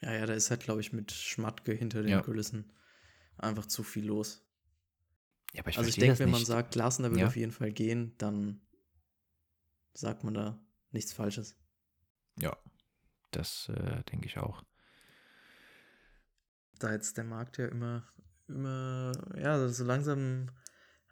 [0.00, 2.20] Ja, ja, da ist halt, glaube ich, mit Schmatke hinter den Ja.
[2.22, 2.72] Kulissen
[3.38, 4.44] einfach zu viel los.
[5.52, 6.48] Ja, aber ich also ich denke, wenn man nicht.
[6.48, 7.26] sagt, Glasner will Ja.
[7.28, 8.60] auf jeden Fall gehen, dann
[9.96, 10.58] sagt man da
[10.90, 11.56] nichts Falsches.
[12.38, 12.56] Ja,
[13.30, 14.62] das äh, denke ich auch.
[16.78, 18.06] Da jetzt der Markt ja immer,
[18.48, 20.50] immer, ja, so langsam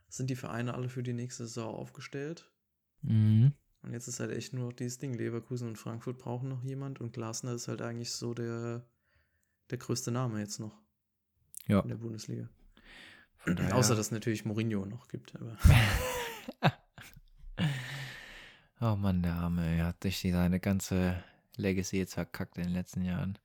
[0.09, 2.51] sind die Vereine alle für die nächste Saison aufgestellt.
[3.03, 3.53] Mhm.
[3.83, 5.14] Und jetzt ist halt echt nur noch dieses Ding.
[5.14, 8.87] Leverkusen und Frankfurt brauchen noch jemand und Glasner ist halt eigentlich so der,
[9.70, 10.81] der größte Name jetzt noch
[11.66, 11.81] Ja.
[11.81, 12.49] in der Bundesliga.
[13.73, 15.35] Außer dass es natürlich Mourinho noch gibt.
[15.37, 15.59] Aber
[18.87, 21.25] Oh Mann, der Arme, er hat sich seine ganze
[21.57, 23.38] Legacy jetzt verkackt in den letzten Jahren.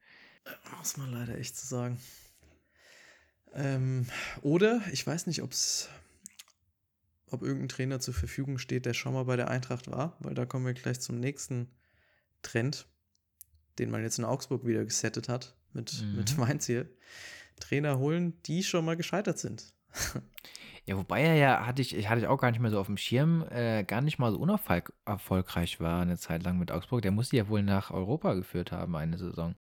[0.78, 1.98] muss man leider echt so sagen.
[3.54, 4.06] Ähm,
[4.42, 5.88] oder ich weiß nicht, ob's,
[7.32, 10.46] ob irgendein Trainer zur Verfügung steht, der schon mal bei der Eintracht war, weil da
[10.46, 11.70] kommen wir gleich zum nächsten
[12.42, 12.86] Trend,
[13.78, 16.18] den man jetzt in Augsburg wieder gesettet hat mit, Mhm.
[16.18, 16.86] mit Mainz hier.
[17.62, 19.74] Trainer holen, die schon mal gescheitert sind.
[20.90, 22.98] Ja, wobei er ja, hatte ich, hatte ich auch gar nicht mehr so auf dem
[22.98, 27.04] Schirm, äh, gar nicht mal so unerfolgreich war eine Zeit lang mit Augsburg.
[27.04, 29.54] Der musste ja wohl nach Europa geführt haben, eine Saison.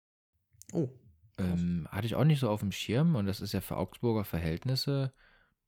[0.72, 0.88] Oh.
[1.36, 4.24] Ähm, hatte ich auch nicht so auf dem Schirm und das ist ja für Augsburger
[4.24, 5.12] Verhältnisse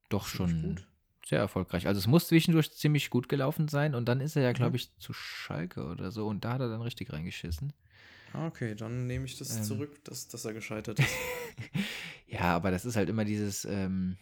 [0.09, 0.81] doch schon
[1.27, 1.87] sehr erfolgreich.
[1.87, 4.77] Also es muss zwischendurch ziemlich gut gelaufen sein und dann ist er ja, glaube Mhm.
[4.77, 7.75] ich, zu Schalke oder so und da hat er dann richtig reingeschissen.
[8.33, 9.65] Ah, Okay, dann nehme ich das Ähm.
[9.65, 11.15] zurück, dass, dass er gescheitert ist.
[12.27, 14.17] Ja, aber das ist halt immer dieses ähm,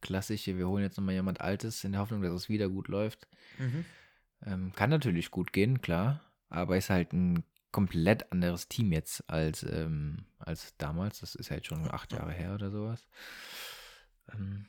[0.00, 3.26] klassische, wir holen jetzt nochmal jemand Altes in der Hoffnung, dass es wieder gut läuft.
[3.58, 3.84] mhm.
[4.44, 9.62] Ähm, kann natürlich gut gehen, klar, aber ist halt ein komplett anderes Team jetzt als,
[9.62, 11.20] ähm, als damals.
[11.20, 13.06] Das ist halt schon acht Jahre her oder sowas.
[14.32, 14.66] Ähm,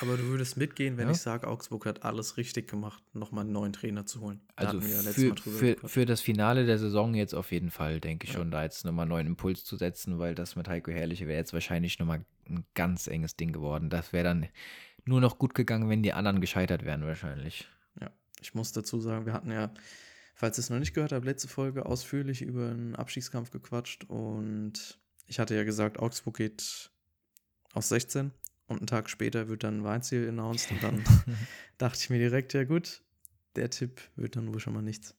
[0.00, 1.12] Aber du würdest mitgehen, wenn Ja.
[1.12, 4.40] ich sage, Augsburg hat alles richtig gemacht, nochmal einen neuen Trainer zu holen.
[4.56, 8.26] Da also ja für, für, für das Finale der Saison jetzt auf jeden Fall, denke
[8.26, 8.38] ich Ja.
[8.38, 11.38] schon, da jetzt nochmal einen neuen Impuls zu setzen, weil das mit Heiko Herrliche wäre
[11.38, 13.90] jetzt wahrscheinlich nochmal ein ganz enges Ding geworden.
[13.90, 14.48] Das wäre dann
[15.04, 17.68] nur noch gut gegangen, wenn die anderen gescheitert wären wahrscheinlich.
[18.40, 19.72] Ich muss dazu sagen, wir hatten ja,
[20.34, 24.98] falls ihr es noch nicht gehört habt, letzte Folge ausführlich über einen Abstiegskampf gequatscht und
[25.26, 26.90] ich hatte ja gesagt, Augsburg geht
[27.72, 28.32] aus 16
[28.66, 31.04] und einen Tag später wird dann Weinziel announced und dann
[31.78, 33.02] dachte ich mir direkt, ja gut,
[33.56, 35.14] der Tipp wird dann wohl schon mal nichts.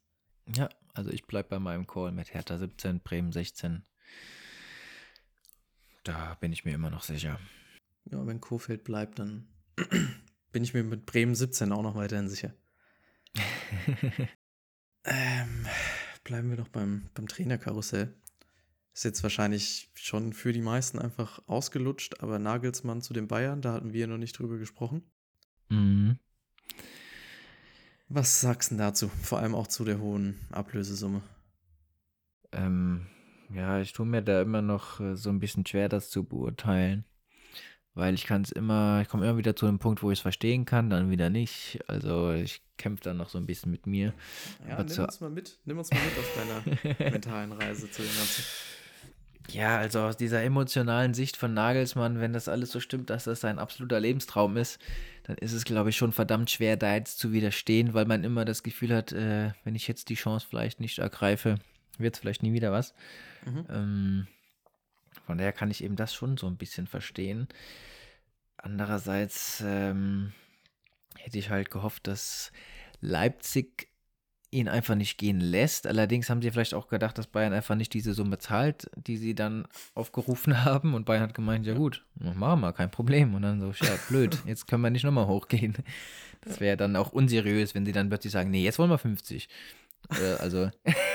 [0.55, 3.83] Ja, also ich bleibe bei meinem Call mit Hertha 17, Bremen 16.
[6.03, 7.39] Da bin ich mir immer noch sicher.
[8.05, 9.47] Ja, wenn Kofeld bleibt, dann
[10.51, 12.53] bin ich mir mit Bremen 17 auch noch weiterhin sicher.
[15.03, 15.65] Ähm,
[16.23, 18.13] bleiben wir doch beim, beim Trainerkarussell.
[18.93, 23.73] Ist jetzt wahrscheinlich schon für die meisten einfach ausgelutscht, aber Nagelsmann zu den Bayern, da
[23.73, 25.03] hatten wir noch nicht drüber gesprochen.
[25.69, 26.19] mhm.
[28.13, 29.07] Was sagst du dazu?
[29.07, 31.21] Vor allem auch zu der hohen Ablösesumme.
[32.51, 33.07] Ähm,
[33.53, 37.05] ja, ich tue mir da immer noch äh, so ein bisschen schwer, das zu beurteilen.
[37.93, 40.21] Weil ich kann es immer, ich komme immer wieder zu einem Punkt, wo ich es
[40.21, 41.79] verstehen kann, dann wieder nicht.
[41.87, 44.13] Also ich kämpfe dann noch so ein bisschen mit mir.
[44.65, 45.59] Ja, Aber nimm zu- uns mal mit.
[45.65, 48.43] Nimm uns mal mit auf deiner mentalen Reise zu dem Ganzen.
[49.49, 53.41] Ja, also aus dieser emotionalen Sicht von Nagelsmann, wenn das alles so stimmt, dass das
[53.41, 54.79] sein absoluter Lebenstraum ist,
[55.23, 58.45] dann ist es, glaube ich, schon verdammt schwer, da jetzt zu widerstehen, weil man immer
[58.45, 61.55] das Gefühl hat, äh, wenn ich jetzt die Chance vielleicht nicht ergreife,
[61.97, 62.93] wird es vielleicht nie wieder was.
[63.45, 63.65] Mhm.
[63.69, 64.27] Ähm,
[65.25, 67.47] von daher kann ich eben das schon so ein bisschen verstehen.
[68.57, 70.33] Andererseits ähm,
[71.17, 72.51] hätte ich halt gehofft, dass
[72.99, 73.91] Leipzig
[74.51, 75.87] ihn einfach nicht gehen lässt.
[75.87, 79.33] Allerdings haben sie vielleicht auch gedacht, dass Bayern einfach nicht diese Summe zahlt, die sie
[79.33, 80.93] dann aufgerufen haben.
[80.93, 83.33] Und Bayern hat gemeint, ja gut, machen wir, kein Problem.
[83.33, 85.75] Und dann so, ja, blöd, jetzt können wir nicht nochmal hochgehen.
[86.41, 89.47] Das wäre dann auch unseriös, wenn sie dann plötzlich sagen, nee, jetzt wollen wir 50.
[90.09, 90.69] Äh, also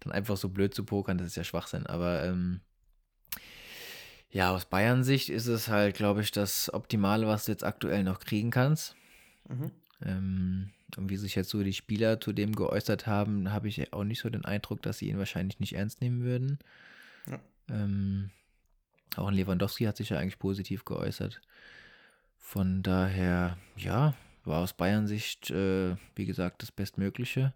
[0.00, 1.86] dann einfach so blöd zu pokern, das ist ja Schwachsinn.
[1.86, 2.60] Aber ähm,
[4.30, 8.04] ja, aus Bayern Sicht ist es halt, glaube ich, das Optimale, was du jetzt aktuell
[8.04, 8.94] noch kriegen kannst.
[9.48, 9.70] Mhm.
[10.04, 14.04] Ähm, und wie sich jetzt so die Spieler zu dem geäußert haben, habe ich auch
[14.04, 16.58] nicht so den Eindruck, dass sie ihn wahrscheinlich nicht ernst nehmen würden.
[17.26, 17.40] Ja.
[17.68, 18.30] Ähm,
[19.16, 21.40] auch Lewandowski hat sich ja eigentlich positiv geäußert.
[22.36, 27.54] Von daher, ja, war aus Bayern-Sicht, äh, wie gesagt, das Bestmögliche.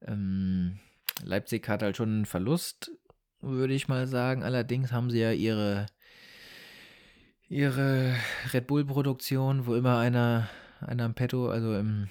[0.00, 0.78] Ähm,
[1.22, 2.90] Leipzig hat halt schon einen Verlust,
[3.40, 4.42] würde ich mal sagen.
[4.42, 5.86] Allerdings haben sie ja ihre,
[7.48, 8.14] ihre
[8.52, 10.48] Red Bull-Produktion, wo immer einer,
[10.80, 12.08] einer am Petto, also im,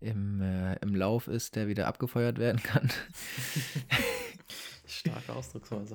[0.00, 2.90] im, äh, im Lauf ist, der wieder abgefeuert werden kann.
[4.86, 5.94] Starke Ausdrucksweise.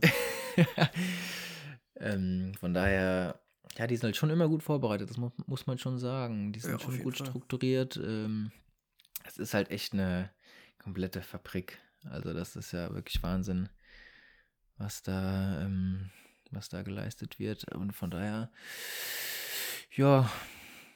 [1.99, 3.39] ähm, von daher,
[3.77, 6.53] ja, die sind halt schon immer gut vorbereitet, das mu muss man schon sagen.
[6.53, 7.27] Die Ja, sind auf schon gut Fall.
[7.27, 7.97] strukturiert.
[7.97, 8.51] Ähm,
[9.25, 10.29] es ist halt echt eine
[10.84, 11.80] komplette Fabrik.
[12.10, 13.69] Also das ist ja wirklich Wahnsinn,
[14.78, 16.10] was da, ähm,
[16.52, 17.74] was da geleistet wird.
[17.74, 18.52] Und von daher,
[19.96, 20.30] ja,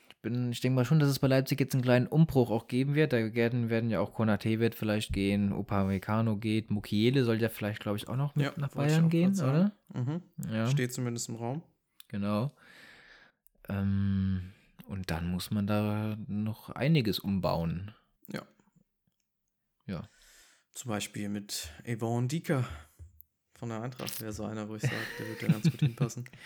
[0.10, 2.68] ich bin, ich denke mal schon, dass es bei Leipzig jetzt einen kleinen Umbruch auch
[2.68, 3.14] geben wird.
[3.14, 7.80] Da werden, werden ja auch Konate wird vielleicht gehen, Upamecano geht, Mukiele soll ja vielleicht,
[7.80, 9.72] glaube ich, auch noch mit Ja, nach Bayern gehen, oder?
[9.94, 10.22] Mhm.
[10.52, 10.68] Ja.
[10.68, 11.64] Steht zumindest im Raum.
[12.10, 12.52] Genau.
[13.70, 14.54] Ähm,
[14.88, 17.94] und dann muss man da noch einiges umbauen.
[18.28, 18.44] Ja.
[19.88, 20.08] Ja.
[20.74, 22.68] Zum Beispiel mit Yvonne Dieker
[23.58, 26.26] von der Eintracht wäre so einer, wo ich sage, der wird da ganz gut hinpassen.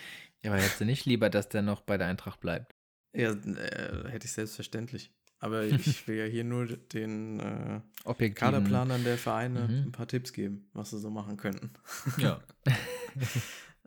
[0.44, 2.74] Ja, aber hättest du nicht lieber, dass der noch bei der Eintracht bleibt?
[3.12, 5.12] Ja, äh, hätte ich selbstverständlich.
[5.38, 8.34] Aber ich will ja hier nur den äh, Objektiven.
[8.34, 9.74] Kaderplanern der Vereine Mhm.
[9.86, 11.72] ein paar Tipps geben, was sie so machen könnten.
[12.16, 12.42] Ja.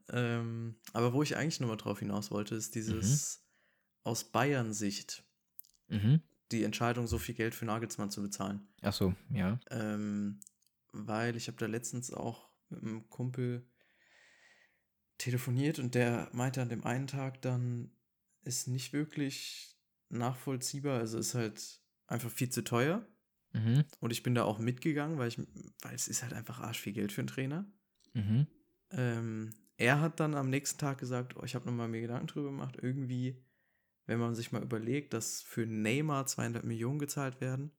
[0.09, 3.43] Ähm, aber wo ich eigentlich nochmal drauf hinaus wollte, ist dieses
[4.03, 5.23] aus Bayern-Sicht
[5.87, 6.21] mhm.
[6.51, 8.67] Die Entscheidung, so viel Geld für Nagelsmann zu bezahlen.
[8.81, 9.59] Ach so, ja.
[9.71, 10.39] Ähm,
[10.91, 13.67] weil ich habe da letztens auch mit einem Kumpel
[15.17, 17.91] telefoniert und der meinte an dem einen Tag dann,
[18.43, 19.75] ist nicht wirklich
[20.09, 23.07] nachvollziehbar, also ist halt einfach viel zu teuer.
[23.53, 23.85] Mhm.
[23.99, 25.39] Und ich bin da auch mitgegangen, weil ich,
[25.81, 27.65] weil es ist halt einfach arsch viel Geld für einen Trainer.
[28.13, 28.47] Mhm.
[28.91, 32.49] Ähm, er hat dann am nächsten Tag gesagt, oh, ich habe nochmal mir Gedanken drüber
[32.49, 33.43] gemacht, irgendwie,
[34.05, 37.71] wenn man sich mal überlegt, dass für Neymar 200 Millionen gezahlt werden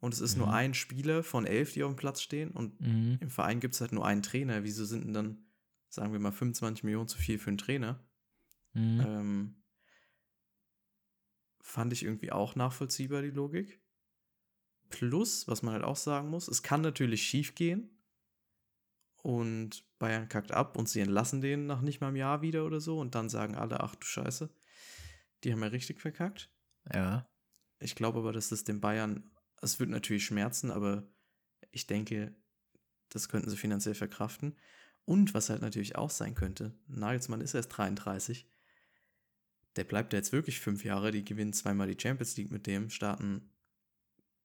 [0.00, 0.52] und es ist nur Mhm.
[0.52, 3.18] ein Spieler von elf, die auf dem Platz stehen und Mhm.
[3.20, 5.46] im Verein gibt es halt nur einen Trainer, wieso sind denn dann,
[5.88, 8.04] sagen wir mal, 25 Millionen zu viel für einen Trainer?
[8.74, 9.12] Mhm.
[9.20, 9.62] Ähm,
[11.62, 13.80] fand ich irgendwie auch nachvollziehbar, die Logik.
[14.90, 17.98] Plus, was man halt auch sagen muss, es kann natürlich schief gehen
[19.22, 22.80] und Bayern kackt ab und sie entlassen den nach nicht mal einem Jahr wieder oder
[22.80, 24.50] so und dann sagen alle, ach du Scheiße,
[25.42, 26.50] die haben ja richtig verkackt.
[26.92, 27.28] Ja.
[27.78, 31.06] Ich glaube aber, dass das den Bayern, es wird natürlich schmerzen, aber
[31.70, 32.34] ich denke,
[33.08, 34.56] das könnten sie finanziell verkraften.
[35.04, 38.48] Und was halt natürlich auch sein könnte, Nagelsmann ist erst 33,
[39.76, 42.90] der bleibt ja jetzt wirklich fünf Jahre, die gewinnen zweimal die Champions League mit dem,
[42.90, 43.50] starten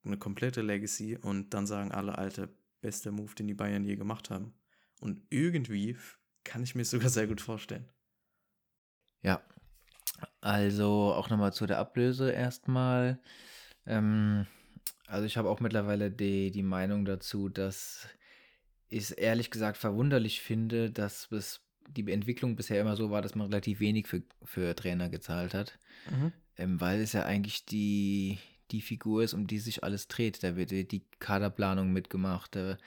[0.04, 2.50] eine komplette Legacy und dann sagen alle, Alter,
[2.82, 4.54] bester Move, den die Bayern je gemacht haben.
[5.00, 5.98] Und irgendwie
[6.44, 7.88] kann ich mir es sogar sehr gut vorstellen.
[9.22, 9.44] Ja.
[10.41, 13.19] Also auch nochmal zu der Ablöse erstmal.
[13.86, 14.45] Ähm,
[15.08, 18.08] also ich habe auch mittlerweile die, die Meinung dazu, dass
[18.89, 23.36] ich es ehrlich gesagt verwunderlich finde, dass es die Entwicklung bisher immer so war, dass
[23.36, 25.80] man relativ wenig für, für Trainer gezahlt hat.
[26.58, 28.39] Ähm, weil es ja eigentlich die,
[28.71, 30.43] die Figur ist, um die sich alles dreht.
[30.43, 32.78] Da wird die die Kaderplanung mitgemacht, da,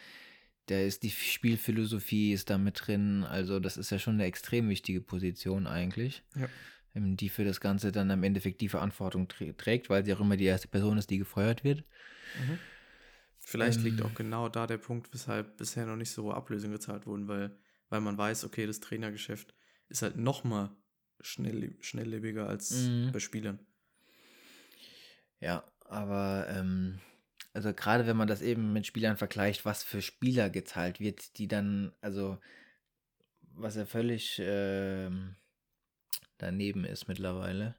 [0.67, 3.25] da ist die Spielphilosophie ist da mit drin.
[3.25, 6.49] Also das ist ja schon eine extrem wichtige Position eigentlich, Ja.
[6.95, 10.21] Ähm, die für das Ganze dann am Endeffekt die Verantwortung trä- trägt, weil sie auch
[10.21, 11.85] immer die erste Person ist, die gefeuert wird.
[13.41, 14.07] Vielleicht liegt Ähm.
[14.07, 17.57] auch genau da der Punkt, weshalb bisher noch nicht so hohe Ablösungen gezahlt wurden, weil,
[17.89, 19.55] weil man weiß, okay, das Trainergeschäft
[19.89, 20.71] ist halt noch mal
[21.21, 23.11] schnell, schnelllebiger als Mhm.
[23.13, 23.59] bei Spielern.
[25.41, 26.99] Ja, aber ähm,
[27.53, 31.49] also gerade wenn man das eben mit Spielern vergleicht, was für Spieler gezahlt wird, die
[31.49, 32.39] dann, also
[33.55, 35.37] was ja völlig ähm,
[36.43, 37.77] daneben ist mittlerweile,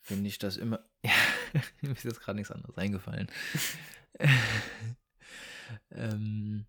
[0.00, 0.84] finde ich das immer.
[1.02, 3.28] Ja, mir ist jetzt gerade nichts anderes eingefallen.
[5.90, 6.66] ähm,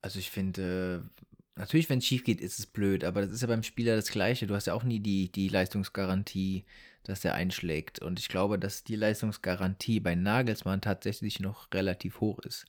[0.00, 1.10] also ich finde,
[1.54, 4.10] natürlich, wenn es schief geht, ist es blöd, aber das ist ja beim Spieler das
[4.10, 4.46] Gleiche.
[4.46, 6.64] Du hast ja auch nie die, die Leistungsgarantie
[7.08, 8.00] dass er einschlägt.
[8.00, 12.66] Und ich glaube, dass die Leistungsgarantie bei Nagelsmann tatsächlich noch relativ hoch ist.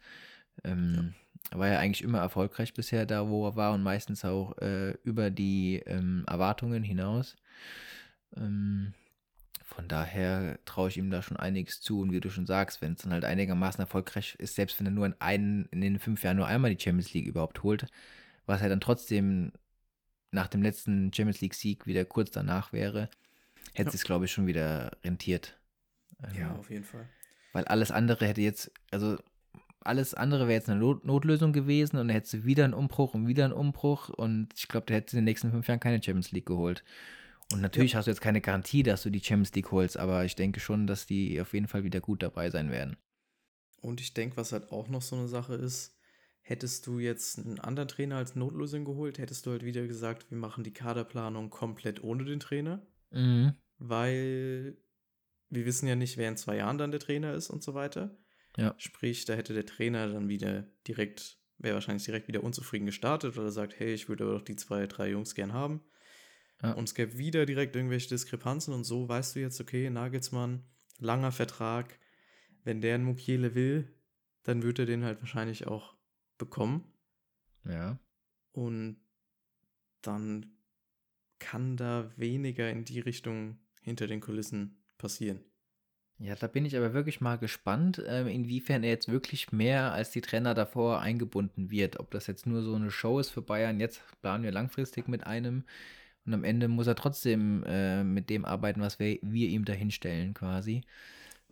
[0.63, 1.26] Ähm, ja.
[1.51, 5.29] War ja eigentlich immer erfolgreich bisher da, wo er war und meistens auch äh, über
[5.29, 7.35] die ähm, Erwartungen hinaus.
[8.35, 8.93] Ähm,
[9.63, 12.01] von daher traue ich ihm da schon einiges zu.
[12.01, 14.91] Und wie du schon sagst, wenn es dann halt einigermaßen erfolgreich ist, selbst wenn er
[14.91, 17.85] nur in, einen, in den fünf Jahren nur einmal die Champions League überhaupt holt,
[18.45, 19.51] was er dann trotzdem
[20.31, 23.09] nach dem letzten Champions League-Sieg wieder kurz danach wäre,
[23.73, 23.95] hätte ja.
[23.95, 25.57] es, glaube ich, schon wieder rentiert.
[26.33, 27.07] Ja, ähm, auf jeden Fall.
[27.53, 29.17] Weil alles andere hätte jetzt, also
[29.81, 33.27] alles andere wäre jetzt eine Not Notlösung gewesen und er hätte wieder einen Umbruch und
[33.27, 36.31] wieder einen Umbruch und ich glaube, der hätte in den nächsten fünf Jahren keine Champions
[36.31, 36.83] League geholt.
[37.51, 37.99] Und natürlich ja.
[37.99, 40.85] hast du jetzt keine Garantie, dass du die Champions League holst, aber ich denke schon,
[40.85, 42.97] dass die auf jeden Fall wieder gut dabei sein werden.
[43.81, 45.95] Und ich denke, was halt auch noch so eine Sache ist,
[46.41, 50.37] hättest du jetzt einen anderen Trainer als Notlösung geholt, hättest du halt wieder gesagt, wir
[50.37, 52.85] machen die Kaderplanung komplett ohne den Trainer.
[53.11, 53.53] Mhm.
[53.77, 54.77] Weil
[55.49, 58.17] wir wissen ja nicht, wer in zwei Jahren dann der Trainer ist und so weiter.
[58.57, 58.75] Ja.
[58.77, 63.51] Sprich, da hätte der Trainer dann wieder direkt, wäre wahrscheinlich direkt wieder unzufrieden gestartet oder
[63.51, 65.81] sagt, hey, ich würde aber doch die zwei, drei Jungs gern haben.
[66.61, 66.73] Ja.
[66.73, 70.65] Und es gäbe wieder direkt irgendwelche Diskrepanzen und so weißt du jetzt, okay, Nagelsmann,
[70.97, 71.99] langer Vertrag,
[72.63, 73.93] wenn der einen Mukiele will,
[74.43, 75.95] dann wird er den halt wahrscheinlich auch
[76.37, 76.91] bekommen.
[77.63, 77.99] Ja.
[78.53, 78.99] Und
[80.01, 80.57] dann
[81.37, 85.43] kann da weniger in die Richtung hinter den Kulissen passieren.
[86.19, 90.09] Ja, da bin ich aber wirklich mal gespannt, ähm, inwiefern er jetzt wirklich mehr als
[90.09, 91.99] die Trainer davor eingebunden wird.
[91.99, 95.27] Ob das jetzt nur so eine Show ist für Bayern, jetzt planen wir langfristig mit
[95.27, 95.63] einem
[96.27, 100.33] und am Ende muss er trotzdem äh, mit dem arbeiten, was wir, wir ihm dahinstellen,
[100.33, 100.81] quasi.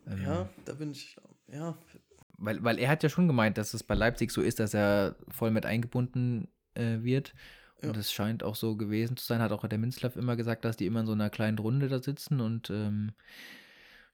[0.06, 1.16] Ähm, ja, da bin ich,
[1.50, 1.76] ja.
[2.36, 5.16] Weil, weil er hat ja schon gemeint, dass es bei Leipzig so ist, dass er
[5.28, 7.32] voll mit eingebunden äh, wird.
[7.80, 8.16] Und es ja.
[8.16, 9.40] scheint auch so gewesen zu sein.
[9.40, 11.98] Hat auch der Minzlaff immer gesagt, dass die immer in so einer kleinen Runde da
[11.98, 13.12] sitzen und ähm,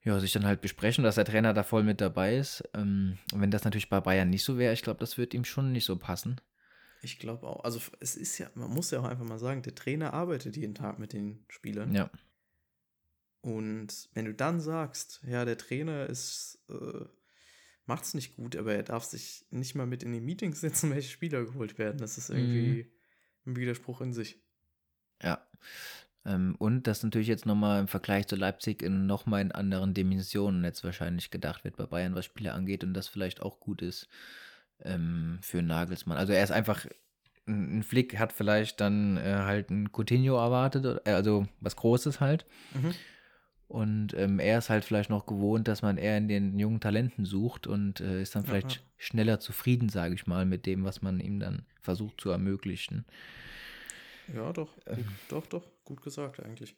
[0.05, 2.65] ja, sich dann halt besprechen, dass der Trainer da voll mit dabei ist.
[2.75, 5.45] Ähm, und wenn das natürlich bei Bayern nicht so wäre, ich glaube, das wird ihm
[5.45, 6.41] schon nicht so passen.
[7.03, 7.65] Ich glaube auch.
[7.65, 10.75] Also es ist ja, man muss ja auch einfach mal sagen, der Trainer arbeitet jeden
[10.75, 11.95] Tag mit den Spielern.
[11.95, 12.11] Ja.
[13.43, 17.05] Und wenn du dann sagst, ja, der Trainer ist, äh,
[17.87, 21.11] macht's nicht gut, aber er darf sich nicht mal mit in die Meetings setzen, welche
[21.11, 22.85] Spieler geholt werden, das ist irgendwie
[23.45, 23.53] mhm.
[23.53, 24.41] ein Widerspruch in sich.
[25.23, 25.45] Ja.
[26.25, 30.65] Ähm, und das natürlich jetzt nochmal im Vergleich zu Leipzig in nochmal in anderen Dimensionen
[30.65, 34.09] jetzt wahrscheinlich gedacht wird bei Bayern, was Spieler angeht und das vielleicht auch gut ist
[34.85, 36.19] ähm, für Nagelsmann.
[36.19, 36.87] Also er ist einfach,
[37.47, 42.47] ein Flick hat vielleicht dann äh, halt ein Coutinho erwartet, äh, also was Großes halt.
[42.75, 42.95] Mhm.
[43.67, 47.25] Und ähm, er ist halt vielleicht noch gewohnt, dass man eher in den jungen Talenten
[47.25, 48.87] sucht und äh, ist dann vielleicht Aha.
[48.99, 53.07] schneller zufrieden, sage ich mal, mit dem, was man ihm dann versucht zu ermöglichen.
[54.35, 56.77] Ja, doch, ähm, doch, doch, gut gesagt eigentlich.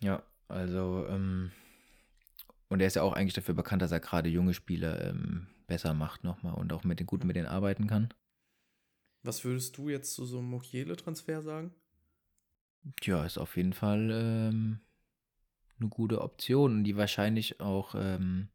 [0.00, 1.50] Ja, also, ähm,
[2.68, 5.94] und er ist ja auch eigentlich dafür bekannt, dass er gerade junge Spieler ähm, besser
[5.94, 8.12] macht nochmal und auch mit den gut mit denen arbeiten kann.
[9.22, 11.74] Was würdest du jetzt zu so einem Mokiele-Transfer sagen?
[13.00, 14.80] Tja, ist auf jeden Fall ähm,
[15.78, 18.48] eine gute Option, die wahrscheinlich auch ähm,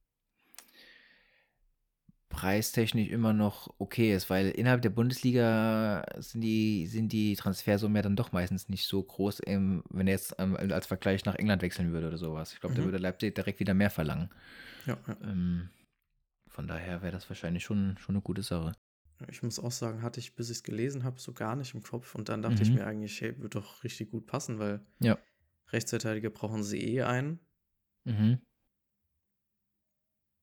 [2.34, 8.02] preistechnisch immer noch okay ist, weil innerhalb der Bundesliga sind die, sind die Transfersummen ja
[8.02, 11.62] dann doch meistens nicht so groß, ähm, wenn er jetzt ähm, als Vergleich nach England
[11.62, 12.52] wechseln würde oder sowas.
[12.52, 12.80] Ich glaube, mhm.
[12.80, 14.30] da würde Leipzig direkt wieder mehr verlangen.
[14.86, 14.98] Ja.
[15.08, 15.18] ja.
[15.24, 15.70] Ähm,
[16.48, 18.74] von daher wäre das wahrscheinlich schon, schon eine gute Sache.
[19.30, 21.84] Ich muss auch sagen, hatte ich, bis ich es gelesen habe, so gar nicht im
[21.84, 22.16] Kopf.
[22.16, 22.62] Und dann dachte mhm.
[22.62, 25.18] ich mir eigentlich, hey, wird doch richtig gut passen, weil ja.
[25.72, 27.40] Rechtsverteidiger brauchen sie eh einen.
[28.04, 28.42] Mhm.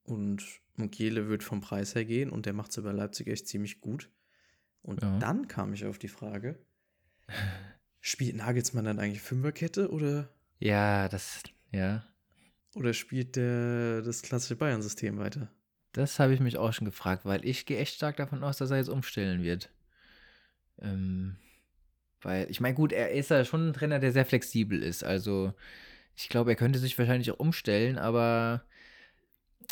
[0.04, 3.80] Und Mukiele wird vom Preis her gehen und der macht es über Leipzig echt ziemlich
[3.80, 4.10] gut.
[4.82, 5.18] Und ja.
[5.18, 6.58] dann kam ich auf die Frage,
[8.00, 10.28] spielt Nagelsmann dann eigentlich Fünferkette oder?
[10.58, 12.04] Ja, das, ja.
[12.74, 15.50] Oder spielt der das klassische Bayern-System weiter?
[15.92, 18.70] Das habe ich mich auch schon gefragt, weil ich gehe echt stark davon aus, dass
[18.70, 19.70] er jetzt umstellen wird.
[20.78, 21.36] Ähm,
[22.20, 25.02] weil, ich meine, gut, er ist ja schon ein Trainer, der sehr flexibel ist.
[25.02, 25.52] Also,
[26.14, 28.64] ich glaube, er könnte sich wahrscheinlich auch umstellen, aber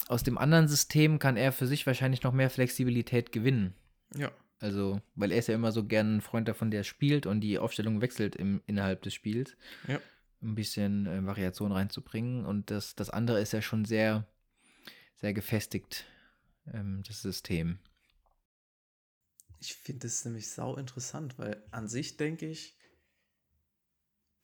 [0.09, 3.75] aus dem anderen System kann er für sich wahrscheinlich noch mehr Flexibilität gewinnen.
[4.15, 4.33] Ja.
[4.61, 7.59] Also, weil er ist ja immer so gern ein Freund davon, der spielt und die
[7.59, 9.57] Aufstellung wechselt im, innerhalb des Spiels.
[9.87, 10.01] Ja.
[10.43, 12.45] Ein bisschen äh, Variation reinzubringen.
[12.45, 14.27] Und das, das andere ist ja schon sehr
[15.21, 16.07] sehr gefestigt,
[16.73, 17.79] ähm, das System.
[19.61, 22.77] Ich finde es nämlich sau interessant, weil an sich denke ich,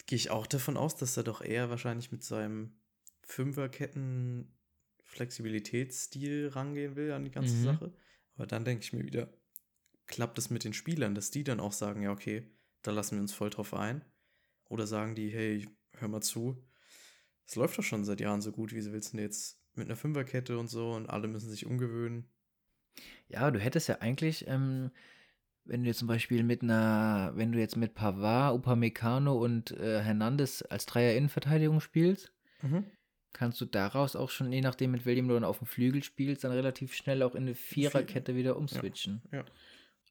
[0.07, 2.77] gehe ich auch davon aus, dass er doch eher wahrscheinlich mit seinem
[3.23, 4.53] Fünferketten
[5.15, 7.63] Flexibilitätsstil rangehen will an die ganze mhm.
[7.63, 7.93] Sache.
[8.37, 9.33] Aber dann denke ich mir wieder,
[10.07, 12.51] klappt es mit den Spielern, dass die dann auch sagen, ja, okay,
[12.83, 14.05] da lassen wir uns voll drauf ein.
[14.69, 16.63] Oder sagen die, hey, hör mal zu,
[17.47, 18.73] Es läuft doch schon seit Jahren so gut.
[18.73, 22.29] Wie willst du denn jetzt mit einer Fünferkette und so und alle müssen sich umgewöhnen?
[23.29, 24.91] Ja, du hättest ja eigentlich, ähm,
[25.65, 30.03] wenn du jetzt zum Beispiel mit einer, wenn du jetzt mit Pavard, Upamecano und äh,
[30.03, 32.35] Hernandez als Dreier-Innenverteidigung spielst,
[32.65, 32.85] Mhm.
[33.35, 36.45] Kannst du daraus auch schon, je nachdem, mit welchem du dann auf dem Flügel spielst,
[36.45, 39.21] dann relativ schnell auch in eine Viererkette wieder umswitchen.
[39.31, 39.45] ja.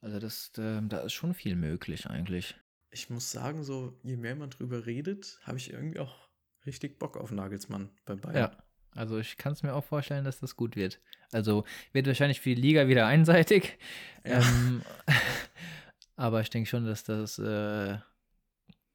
[0.01, 2.55] Also das, ähm, da ist schon viel möglich eigentlich.
[2.91, 6.27] Ich muss sagen, so je mehr man drüber redet, habe ich irgendwie auch
[6.65, 8.35] richtig Bock auf Nagelsmann bei Bayern.
[8.35, 8.63] Ja.
[8.95, 10.99] Also ich kann es mir auch vorstellen, dass das gut wird.
[11.31, 11.63] Also
[11.93, 13.77] wird wahrscheinlich für die Liga wieder einseitig.
[14.25, 14.41] Ja.
[14.41, 14.81] Ähm,
[16.17, 17.97] aber ich denke schon, dass das äh,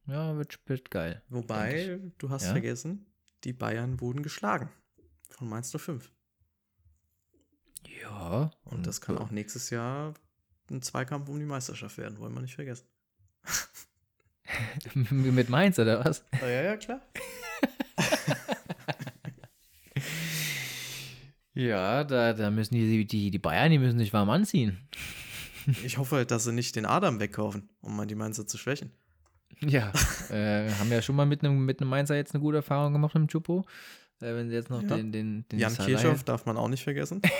[0.06, 1.22] ja wird, wird geil.
[1.30, 2.52] Wobei, du hast Ja?
[2.52, 3.06] vergessen,
[3.44, 4.70] die Bayern wurden geschlagen
[5.30, 6.10] von Mainz 05.
[8.02, 8.50] Ja.
[8.64, 10.14] Und das kann auch nächstes Jahr
[10.70, 12.86] ein Zweikampf um die Meisterschaft werden, wollen wir nicht vergessen.
[14.94, 16.24] mit Mainz oder was?
[16.32, 17.00] Ah, ja, ja, klar.
[21.58, 24.78] Ja, da, da müssen die, die, die Bayern, die müssen sich warm anziehen.
[25.84, 28.92] Ich hoffe halt, dass sie nicht den Adam wegkaufen, um mal die Mainzer zu schwächen.
[29.66, 29.92] Ja,
[30.30, 33.14] äh, haben ja schon mal mit einem mit einem Mainzer jetzt eine gute Erfahrung gemacht
[33.14, 33.64] mit dem Chupo.
[34.20, 34.96] Äh, wenn sie jetzt noch Ja.
[34.96, 37.22] den, den, den Jan Kirchhoff darf man auch nicht vergessen.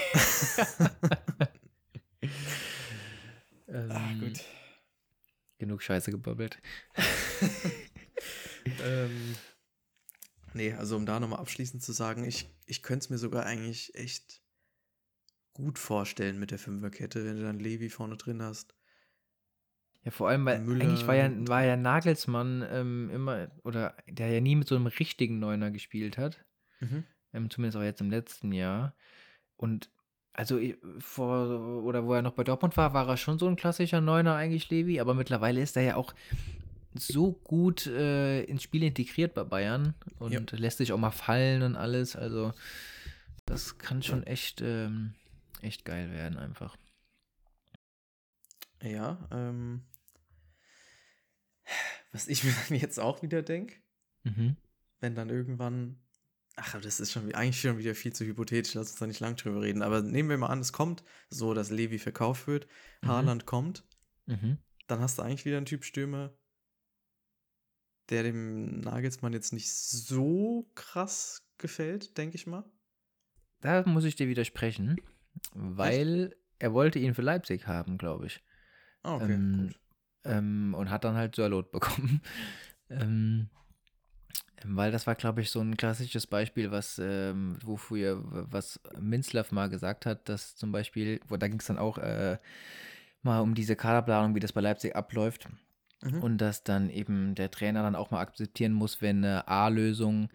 [3.69, 4.33] ähm,
[5.59, 6.59] Genug Scheiße gebabbelt.
[8.85, 9.35] ähm,
[10.55, 13.95] nee, also um da nochmal abschließend zu sagen, ich, ich könnte es mir sogar eigentlich
[13.97, 14.41] echt
[15.53, 18.77] gut vorstellen mit der Fünferkette, wenn du dann Levi vorne drin hast.
[20.09, 24.31] Ja, vor allem, weil Müller eigentlich war ja, war ja Nagelsmann ähm, immer, oder der
[24.31, 26.43] ja nie mit so einem richtigen Neuner gespielt hat.
[27.35, 28.95] Ähm, zumindest auch jetzt im letzten Jahr.
[29.59, 29.91] Und
[30.33, 30.59] also
[30.99, 34.35] vor, oder wo er noch bei Dortmund war, war er schon so ein klassischer Neuner
[34.35, 36.15] eigentlich, Levi, aber mittlerweile ist er ja auch
[36.95, 40.59] so gut äh, ins Spiel integriert bei Bayern und Ja.
[40.59, 42.17] lässt sich auch mal fallen und alles.
[42.17, 42.55] Also
[43.45, 45.13] das kann schon echt, ähm,
[45.61, 46.79] echt geil werden einfach.
[48.83, 49.83] Ja, ähm,
[52.13, 53.77] was ich mir dann jetzt auch wieder denke,
[54.25, 54.57] Mhm.
[55.01, 56.01] wenn dann irgendwann,
[56.57, 59.07] ach, aber das ist schon wie- eigentlich schon wieder viel zu hypothetisch, lass uns da
[59.07, 62.47] nicht lang drüber reden, aber nehmen wir mal an, es kommt so, dass Levi verkauft
[62.47, 62.67] wird,
[63.03, 63.09] Mhm.
[63.09, 63.85] Haaland kommt,
[64.27, 64.59] Mhm.
[64.89, 66.33] dann hast du eigentlich wieder einen Typ Stürmer,
[68.09, 72.65] der dem Nagelsmann jetzt nicht so krass gefällt, denke ich mal.
[73.61, 75.01] Da muss ich dir widersprechen,
[75.53, 78.43] weil er wollte ihn für Leipzig haben, glaube ich.
[79.03, 79.81] Ah, okay, Ähm, gut.
[80.25, 82.21] Ähm, und hat dann halt Sörlot bekommen.
[82.91, 83.49] ähm,
[84.65, 89.69] weil das war, glaube ich, so ein klassisches Beispiel, was, ähm, wofür, was Minzlaff mal
[89.69, 92.39] gesagt hat, dass zum Beispiel, wo da ging es dann auch äh,
[93.23, 95.49] mal um diese Kaderplanung, wie das bei Leipzig abläuft.
[96.03, 96.23] Mhm.
[96.23, 100.29] Und dass dann eben der Trainer dann auch mal akzeptieren muss, wenn eine A-Lösung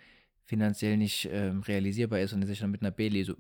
[0.46, 3.38] finanziell nicht ähm, realisierbar ist und er sich dann mit einer B-Lösung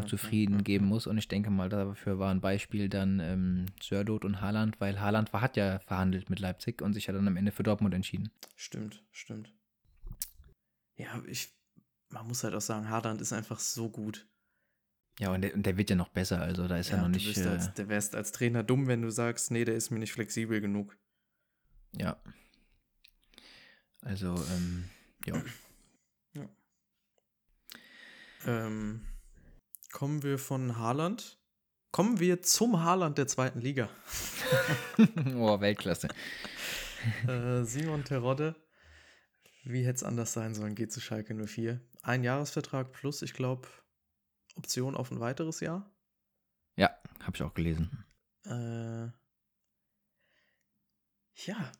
[0.00, 1.06] okay, zufrieden geben muss.
[1.06, 5.32] Und ich denke mal, dafür war ein Beispiel dann ähm, Sördot und Haaland, weil Haaland
[5.32, 8.30] hat ja verhandelt mit Leipzig und sich hat dann am Ende für Dortmund entschieden.
[8.56, 9.54] Stimmt, stimmt.
[10.96, 11.56] Ja, ich,
[12.10, 14.28] man muss halt auch sagen, Haaland ist einfach so gut.
[15.20, 17.10] Ja, und der, und der wird ja noch besser, also da ist ja, noch du
[17.12, 17.36] nicht.
[17.36, 20.12] Äh, als, der wärst als Trainer dumm, wenn du sagst, nee, der ist mir nicht
[20.12, 20.96] flexibel genug.
[21.92, 22.20] ja.
[24.00, 24.84] Also, ähm,
[25.26, 25.42] ja.
[28.46, 29.06] Ähm,
[29.92, 31.38] kommen wir von Haaland.
[31.90, 33.88] Kommen wir zum Haaland der zweiten Liga.
[35.36, 36.08] oh, Weltklasse.
[37.26, 38.54] äh, Simon Terodde,
[39.64, 41.80] wie hätte es anders sein sollen, geht zu Schalke 04.
[42.02, 43.68] Ein Jahresvertrag plus, ich glaube,
[44.56, 45.90] Option auf ein weiteres Jahr.
[46.76, 46.90] Ja,
[47.22, 48.04] habe ich auch gelesen.
[48.44, 49.06] Äh,
[51.46, 51.72] ja,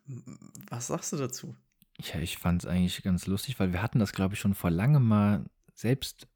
[0.70, 1.56] was sagst du dazu?
[2.00, 4.70] Ja, ich fand es eigentlich ganz lustig, weil wir hatten das, glaube ich, schon vor
[4.70, 5.44] langem mal
[5.74, 6.28] selbst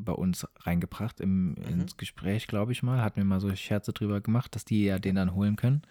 [0.00, 1.80] bei uns reingebracht im, Mhm.
[1.82, 3.02] ins Gespräch, glaube ich mal.
[3.02, 5.82] Hatten wir mal so Scherze drüber gemacht, dass die ja den dann holen können.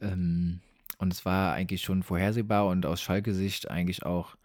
[0.00, 0.60] Ähm,
[0.98, 4.36] und es war eigentlich schon vorhersehbar und aus Schalke-Sicht eigentlich auch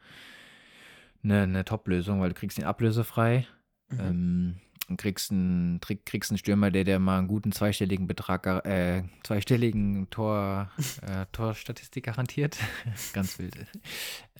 [1.24, 3.47] eine, eine Top-Lösung, weil du kriegst ihn ablösefrei.
[3.89, 3.99] Mhm.
[3.99, 4.55] Ähm,
[4.88, 9.01] und kriegst einen, krieg- kriegst einen Stürmer, der dir mal einen guten zweistelligen Betrag, äh,
[9.24, 10.70] zweistelligen Tor,
[11.01, 12.55] äh, Torstatistik garantiert.
[13.13, 13.55] Ganz wild.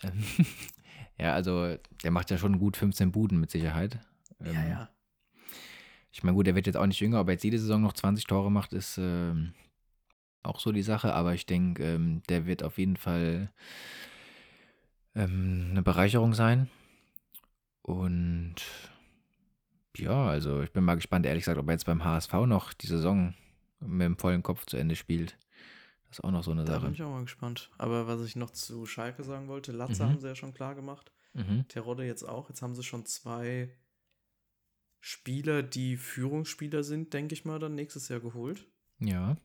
[0.04, 0.24] Ähm,
[1.18, 3.98] ja, also der macht ja schon gut 15 Buden mit Sicherheit.
[4.44, 4.90] Ja, Ähm, ja.
[6.12, 7.94] Ich meine, gut, der wird jetzt auch nicht jünger, ob er jetzt jede Saison noch
[7.94, 9.54] 20 Tore macht, ist ähm,
[10.44, 13.52] auch so die Sache, aber ich denke, ähm, der wird auf jeden Fall
[15.14, 16.70] ähm, eine Bereicherung sein.
[17.82, 18.56] Und
[19.98, 22.88] ja, also ich bin mal gespannt, ehrlich gesagt, ob er jetzt beim HSV noch die
[22.88, 23.34] Saison
[23.80, 25.38] mit dem vollen Kopf zu Ende spielt.
[26.10, 26.86] Das ist auch noch so eine Da Sache.
[26.86, 27.70] bin ich auch mal gespannt.
[27.78, 30.10] Aber was ich noch zu Schalke sagen wollte, Latze Mhm.
[30.10, 31.12] haben sie ja schon klar gemacht.
[31.34, 31.66] Mhm.
[31.68, 32.50] Terodde jetzt auch.
[32.50, 33.70] Jetzt haben sie schon zwei
[35.08, 38.66] Spieler, die Führungsspieler sind, denke ich mal, dann nächstes Jahr geholt.
[38.98, 39.38] Ja.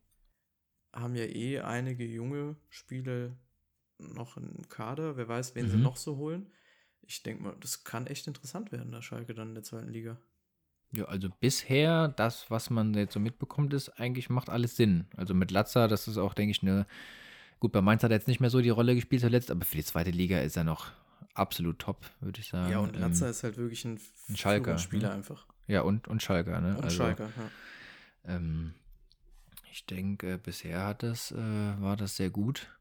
[0.90, 3.36] Haben ja eh einige junge Spieler
[3.98, 5.18] noch im Kader.
[5.18, 5.82] Wer weiß, wen sie Mhm.
[5.82, 6.50] noch so holen.
[7.02, 10.18] Ich denke mal, das kann echt interessant werden, der Schalke dann in der zweiten Liga.
[10.92, 15.08] Ja, also bisher, das, was man jetzt so mitbekommt, ist, eigentlich macht alles Sinn.
[15.14, 16.86] Also mit Latza, das ist auch, denke ich, eine.
[17.58, 19.76] Gut, bei Mainz hat er jetzt nicht mehr so die Rolle gespielt zuletzt, aber für
[19.76, 20.90] die zweite Liga ist er noch
[21.34, 22.72] absolut top, würde ich sagen.
[22.72, 25.14] Ja, und Ähm, Latza ist halt wirklich ein, ein Schalker, Spieler ne?
[25.14, 25.46] einfach.
[25.66, 26.76] Ja, und, und Schalker, ne?
[26.76, 28.34] Und Schalker, ja.
[28.36, 28.74] Ähm,
[29.72, 32.76] ich denke, bisher hat das, äh, war das sehr gut.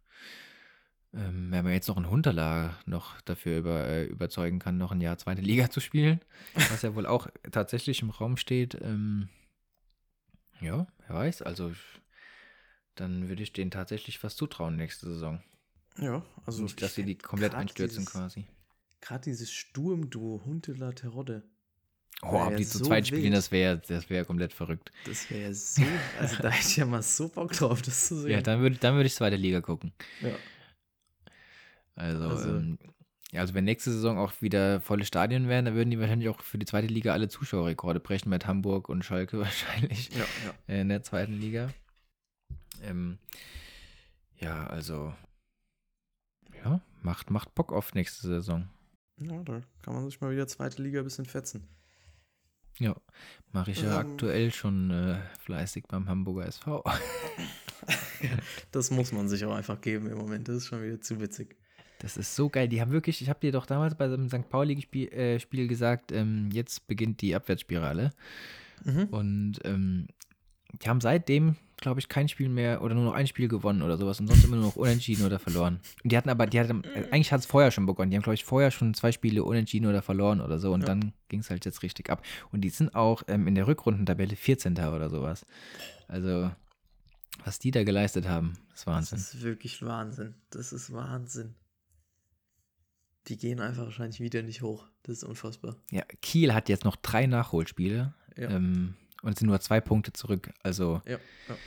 [1.13, 5.01] Ähm, wenn man jetzt noch einen Hunterla noch dafür über, äh, überzeugen kann, noch ein
[5.01, 6.21] Jahr zweite Liga zu spielen,
[6.69, 9.29] was ja wohl auch tatsächlich im Raum steht, ähm,
[10.61, 11.71] ja, wer weiß, also
[12.95, 15.41] dann würde ich denen tatsächlich was zutrauen nächste Saison.
[16.01, 16.63] Ja, also.
[16.63, 18.45] Nicht, dass sie die komplett einstürzen dieses- quasi.
[19.01, 21.43] Gerade dieses Sturmduo Huntela Terodde,
[22.21, 23.35] Oh, ja die zu so zweit spielen, wild.
[23.35, 24.91] das wäre das wär komplett verrückt.
[25.05, 25.81] das wäre ja so.
[26.19, 28.31] Also da hätte ich ja mal so Bock drauf, das zu sehen.
[28.31, 29.93] Ja, dann würde dann würd ich zweite Liga gucken.
[30.21, 30.35] Ja.
[31.95, 32.77] Also, Also- ähm,
[33.33, 36.57] also wenn nächste Saison auch wieder volle Stadien wären, dann würden die wahrscheinlich auch für
[36.57, 40.25] die zweite Liga alle Zuschauerrekorde brechen mit Hamburg und Schalke wahrscheinlich Ja,
[40.67, 40.81] ja.
[40.81, 41.69] in der zweiten Liga.
[42.83, 43.17] Ähm,
[44.39, 45.13] ja, also
[46.63, 48.67] ja, macht, macht Bock auf nächste Saison.
[49.17, 51.67] Ja, da kann man sich mal wieder zweite Liga ein bisschen fetzen.
[52.77, 52.95] Ja,
[53.51, 54.11] mache ich ja Ähm.
[54.11, 56.83] aktuell schon äh, fleißig beim Hamburger SV.
[58.71, 60.47] Das muss man sich auch einfach geben im Moment.
[60.47, 61.55] Das ist schon wieder zu witzig.
[61.99, 62.67] Das ist so geil.
[62.67, 64.49] Die haben wirklich, ich habe dir doch damals bei dem St.
[64.49, 68.11] Pauli-Spiel äh, Spiel gesagt, ähm, jetzt beginnt die Abwärtsspirale.
[68.83, 69.03] Mhm.
[69.05, 70.07] Und ähm,
[70.81, 73.97] die haben seitdem, glaube ich, kein Spiel mehr oder nur noch ein Spiel gewonnen oder
[73.97, 75.79] sowas und sonst immer nur noch unentschieden oder verloren.
[76.03, 78.11] Und die hatten aber, die hatten, äh, eigentlich hat es vorher schon begonnen.
[78.11, 80.87] Die haben, glaube ich, vorher schon zwei Spiele unentschieden oder verloren oder so und Ja.
[80.87, 82.23] dann ging es halt jetzt richtig ab.
[82.51, 84.73] Und die sind auch ähm, in der Rückrundentabelle 14.
[84.73, 85.45] oder sowas.
[86.07, 86.51] Also,
[87.45, 89.17] was die da geleistet haben, ist Das Wahnsinn.
[89.19, 90.35] ist wirklich Wahnsinn.
[90.49, 91.55] Das ist Wahnsinn.
[93.27, 94.87] Die gehen einfach wahrscheinlich wieder nicht hoch.
[95.03, 95.75] Das ist unfassbar.
[95.91, 98.49] Ja, Kiel hat jetzt noch drei Nachholspiele Ja.
[98.49, 100.51] ähm, und sind nur zwei Punkte zurück.
[100.63, 101.57] Also, Ja, ja.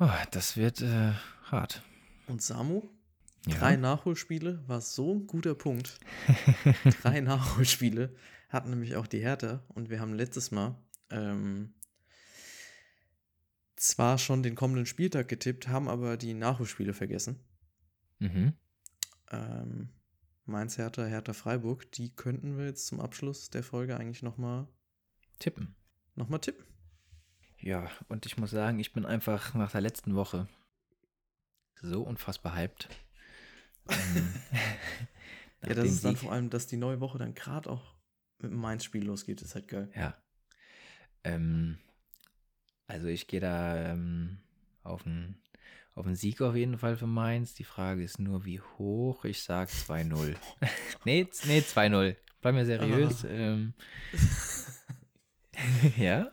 [0.00, 1.12] oh, das wird äh,
[1.44, 1.82] hart.
[2.26, 2.82] Und Samu,
[3.46, 3.58] Ja.
[3.58, 5.98] drei Nachholspiele war so ein guter Punkt.
[7.02, 8.14] drei Nachholspiele
[8.48, 10.76] hatten nämlich auch die Hertha und wir haben letztes Mal
[11.10, 11.74] ähm,
[13.76, 17.40] zwar schon den kommenden Spieltag getippt, haben aber die Nachholspiele vergessen.
[18.18, 18.54] Mhm.
[19.30, 19.88] Ähm,
[20.46, 24.68] Mainz, Hertha, Hertha, Freiburg, die könnten wir jetzt zum Abschluss der Folge eigentlich nochmal
[25.38, 25.74] Tippen.
[26.14, 26.64] Noch mal tippen.
[27.58, 30.48] Ja, und ich muss sagen, ich bin einfach nach der letzten Woche
[31.80, 32.88] so unfassbar hyped.
[33.88, 34.34] Ähm,
[35.68, 37.94] Ja, das ist dann vor allem, dass die neue Woche dann gerade auch
[38.38, 39.90] mit dem Mainz-Spiel losgeht, ist halt geil.
[39.94, 40.14] Ja.
[41.22, 41.78] Ähm,
[42.86, 44.38] also ich gehe da ähm,
[44.82, 45.40] auf einen
[45.94, 47.54] auf einen Sieg auf jeden Fall für Mainz.
[47.54, 49.24] Die Frage ist nur, wie hoch.
[49.24, 50.34] Ich sag 2-0.
[51.04, 52.16] nee, nee, 2-0.
[52.40, 53.24] Bleib mir seriös.
[53.28, 53.74] Ähm,
[55.96, 56.32] ja?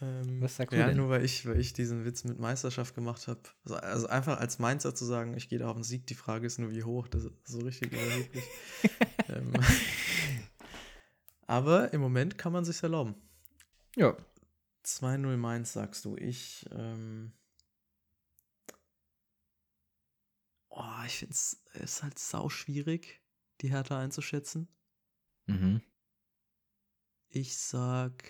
[0.00, 0.96] Ähm, Was sagst du ja, denn?
[0.96, 3.40] nur weil ich, weil ich diesen Witz mit Meisterschaft gemacht habe.
[3.64, 6.46] Also, also einfach als Mainzer zu sagen, ich gehe da auf den Sieg, die Frage
[6.46, 7.06] ist nur, wie hoch.
[7.08, 8.44] Das ist so richtig überheblich.
[9.28, 9.52] ähm,
[11.46, 13.14] aber im Moment kann man sich erlauben.
[13.94, 14.16] Ja.
[14.84, 16.16] 2-0 Mainz, sagst du.
[16.16, 17.32] Ich, ähm,
[20.68, 23.22] oh, ich finde es ist halt sau schwierig,
[23.60, 24.68] die Härte einzuschätzen.
[25.46, 25.80] Mhm.
[27.28, 28.24] Ich sag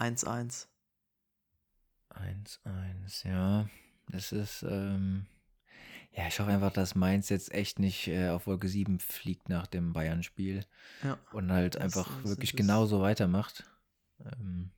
[0.00, 0.66] 1-1.
[2.10, 3.68] 1-1, ja.
[4.08, 5.26] Das ist, ähm,
[6.12, 9.66] ja, ich hoffe einfach, dass Mainz jetzt echt nicht äh, auf Wolke 7 fliegt nach
[9.68, 10.64] dem Bayern-Spiel
[11.04, 11.18] Ja.
[11.32, 13.64] und halt Das einfach ist- wirklich das- genauso weitermacht.
[14.24, 14.70] Ähm,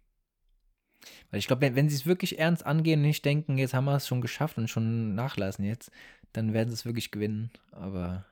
[1.31, 3.87] weil ich glaube, wenn, wenn sie es wirklich ernst angehen und nicht denken, jetzt haben
[3.87, 5.91] wir es schon geschafft und schon nachlassen jetzt,
[6.33, 7.51] dann werden sie es wirklich gewinnen.
[7.71, 8.27] Aber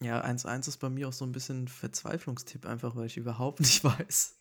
[0.00, 3.60] Ja, 1-1 ist bei mir auch so ein bisschen ein Verzweiflungstipp, einfach weil ich überhaupt
[3.60, 4.38] nicht weiß,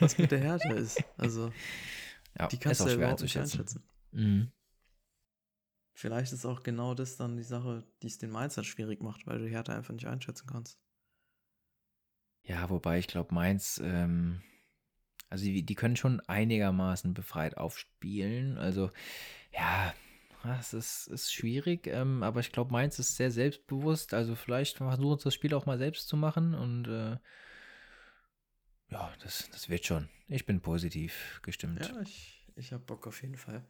[0.00, 1.02] was mit der Härte ist.
[1.16, 1.52] Also,
[2.38, 3.82] ja, die kannst du ja überhaupt nicht einschätzen.
[4.12, 4.50] Mhm.
[5.94, 9.38] Vielleicht ist auch genau das dann die Sache, die es den Mainzern schwierig macht, weil
[9.38, 10.78] du die Härte einfach nicht einschätzen kannst.
[12.44, 14.40] Ja, wobei ich glaube, Mainz, ähm,
[15.28, 18.56] also die, die können schon einigermaßen befreit aufspielen.
[18.58, 18.90] Also,
[19.52, 19.92] ja,
[20.44, 24.14] es ist, ist schwierig, ähm, aber ich glaube, Mainz ist sehr selbstbewusst.
[24.14, 27.16] Also, vielleicht versuchen sie das Spiel auch mal selbst zu machen und äh,
[28.90, 30.08] ja, das, das wird schon.
[30.28, 31.80] Ich bin positiv gestimmt.
[31.86, 33.66] Ja, ich, ich habe Bock auf jeden Fall.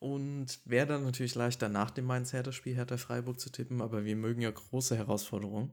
[0.00, 4.40] Und wäre dann natürlich leichter nach dem Mainz-Hertha-Spiel Hertha Freiburg zu tippen, aber wir mögen
[4.40, 5.72] ja große Herausforderungen.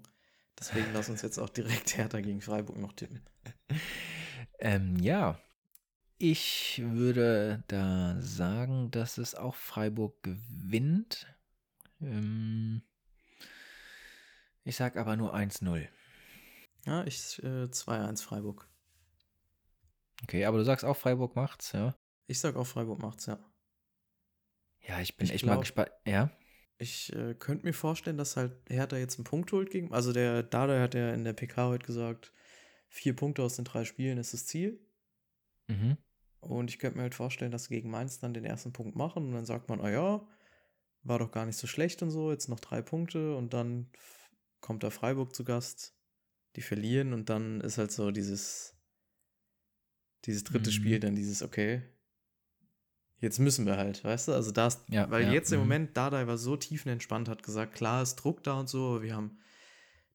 [0.59, 3.21] Deswegen lass uns jetzt auch direkt Hertha gegen Freiburg noch tippen.
[4.59, 5.39] Ähm, ja,
[6.18, 11.28] ich würde da sagen, dass es auch Freiburg gewinnt.
[12.01, 12.82] Ähm,
[14.63, 15.88] ich sag aber nur 1-0.
[16.86, 18.68] Ja, ich äh, 2-1 Freiburg.
[20.24, 21.95] Okay, aber du sagst auch, Freiburg macht's, ja?
[22.28, 23.39] Ich sag auch, Freiburg macht's, ja.
[24.88, 25.89] Ja, ich bin Ich echt glaub- mal gespannt.
[26.05, 26.32] Ja?
[26.78, 29.93] Ich äh, könnte mir vorstellen, dass halt Hertha jetzt einen Punkt holt gegen.
[29.93, 32.34] Also der Dada hat ja in der PK heute gesagt,
[32.89, 34.80] vier Punkte aus den drei Spielen ist das Ziel.
[35.68, 35.97] Mhm.
[36.45, 39.25] Und ich könnte mir halt vorstellen, dass sie gegen Mainz dann den ersten Punkt machen
[39.27, 40.27] und dann sagt man, ah ja,
[41.03, 43.89] war doch gar nicht so schlecht und so, jetzt noch drei Punkte und dann
[44.59, 45.95] kommt da Freiburg zu Gast,
[46.55, 48.75] die verlieren und dann ist halt so dieses,
[50.25, 50.73] dieses dritte Mhm.
[50.73, 51.83] Spiel, dann dieses, okay,
[53.19, 55.65] jetzt müssen wir halt, weißt du, also da ist, Ja, weil ja, jetzt im mhm.
[55.65, 59.15] Moment Dardai war so tiefenentspannt, hat gesagt, klar ist Druck da und so, aber wir
[59.15, 59.37] haben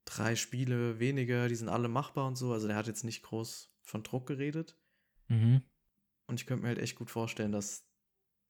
[0.04, 3.72] drei Spiele weniger, die sind alle machbar und so, also der hat jetzt nicht groß
[3.82, 4.76] von Druck geredet.
[5.28, 5.62] Mhm.
[6.30, 7.84] Und ich könnte mir halt echt gut vorstellen, dass,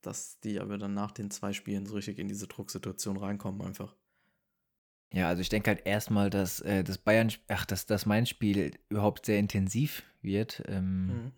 [0.01, 3.95] dass die aber dann nach den zwei Spielen so richtig in diese Drucksituation reinkommen einfach.
[5.13, 9.25] Ja, also ich denke halt erstmal, dass äh, das Bayern, ach, dass das Mainz-Spiel überhaupt
[9.25, 10.63] sehr intensiv wird.
[10.67, 11.31] Ähm, Mhm.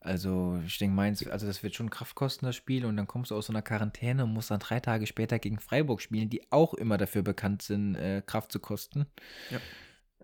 [0.00, 3.32] Also ich denke, Mainz, also das wird schon Kraft kosten, das Spiel, und dann kommst
[3.32, 6.52] du aus so einer Quarantäne und musst dann drei Tage später gegen Freiburg spielen, die
[6.52, 9.06] auch immer dafür bekannt sind, äh, Kraft zu kosten.
[9.50, 9.58] Ja.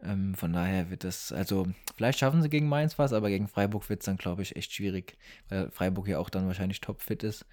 [0.03, 3.89] Ähm, von daher wird das, also vielleicht schaffen sie gegen Mainz was, aber gegen Freiburg
[3.89, 5.17] wird es dann, glaube ich, echt schwierig,
[5.49, 7.47] weil Freiburg ja auch dann wahrscheinlich topfit ist.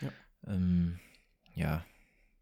[0.00, 0.12] Ja.
[0.46, 1.00] Ähm,
[1.54, 1.84] ja,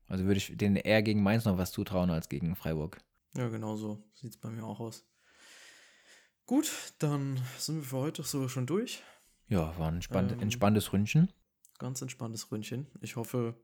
[0.09, 2.99] also würde ich denen eher gegen Mainz noch was zutrauen als gegen Freiburg.
[3.35, 5.07] Ja, genau so sieht es bei mir auch aus.
[6.45, 9.03] Gut, dann sind wir für heute so schon durch.
[9.49, 11.33] Ja, war ein spann Ähm, entspanntes Ründchen.
[11.79, 12.87] Ganz entspanntes Ründchen.
[13.01, 13.55] Ich hoffe,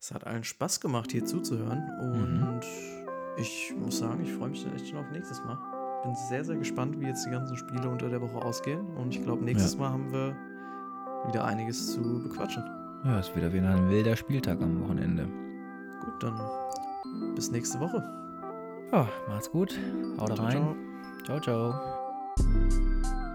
[0.00, 1.88] es hat allen Spaß gemacht, hier zuzuhören.
[2.00, 3.05] Und
[3.36, 5.58] ich muss sagen, ich freue mich dann echt schon auf nächstes Mal.
[6.02, 8.86] Bin sehr, sehr gespannt, wie jetzt die ganzen Spiele unter der Woche ausgehen.
[8.96, 9.80] Und ich glaube, nächstes Ja.
[9.80, 10.36] Mal haben wir
[11.28, 12.62] wieder einiges zu bequatschen.
[13.04, 15.24] Ja, es wird wieder ein wilder Spieltag am Wochenende.
[16.04, 18.02] Gut, dann bis nächste Woche.
[18.92, 19.78] Ja, macht's gut.
[20.18, 20.76] Haut rein.
[21.24, 21.40] ciao.
[21.40, 21.72] ciao.
[21.74, 23.25] ciao.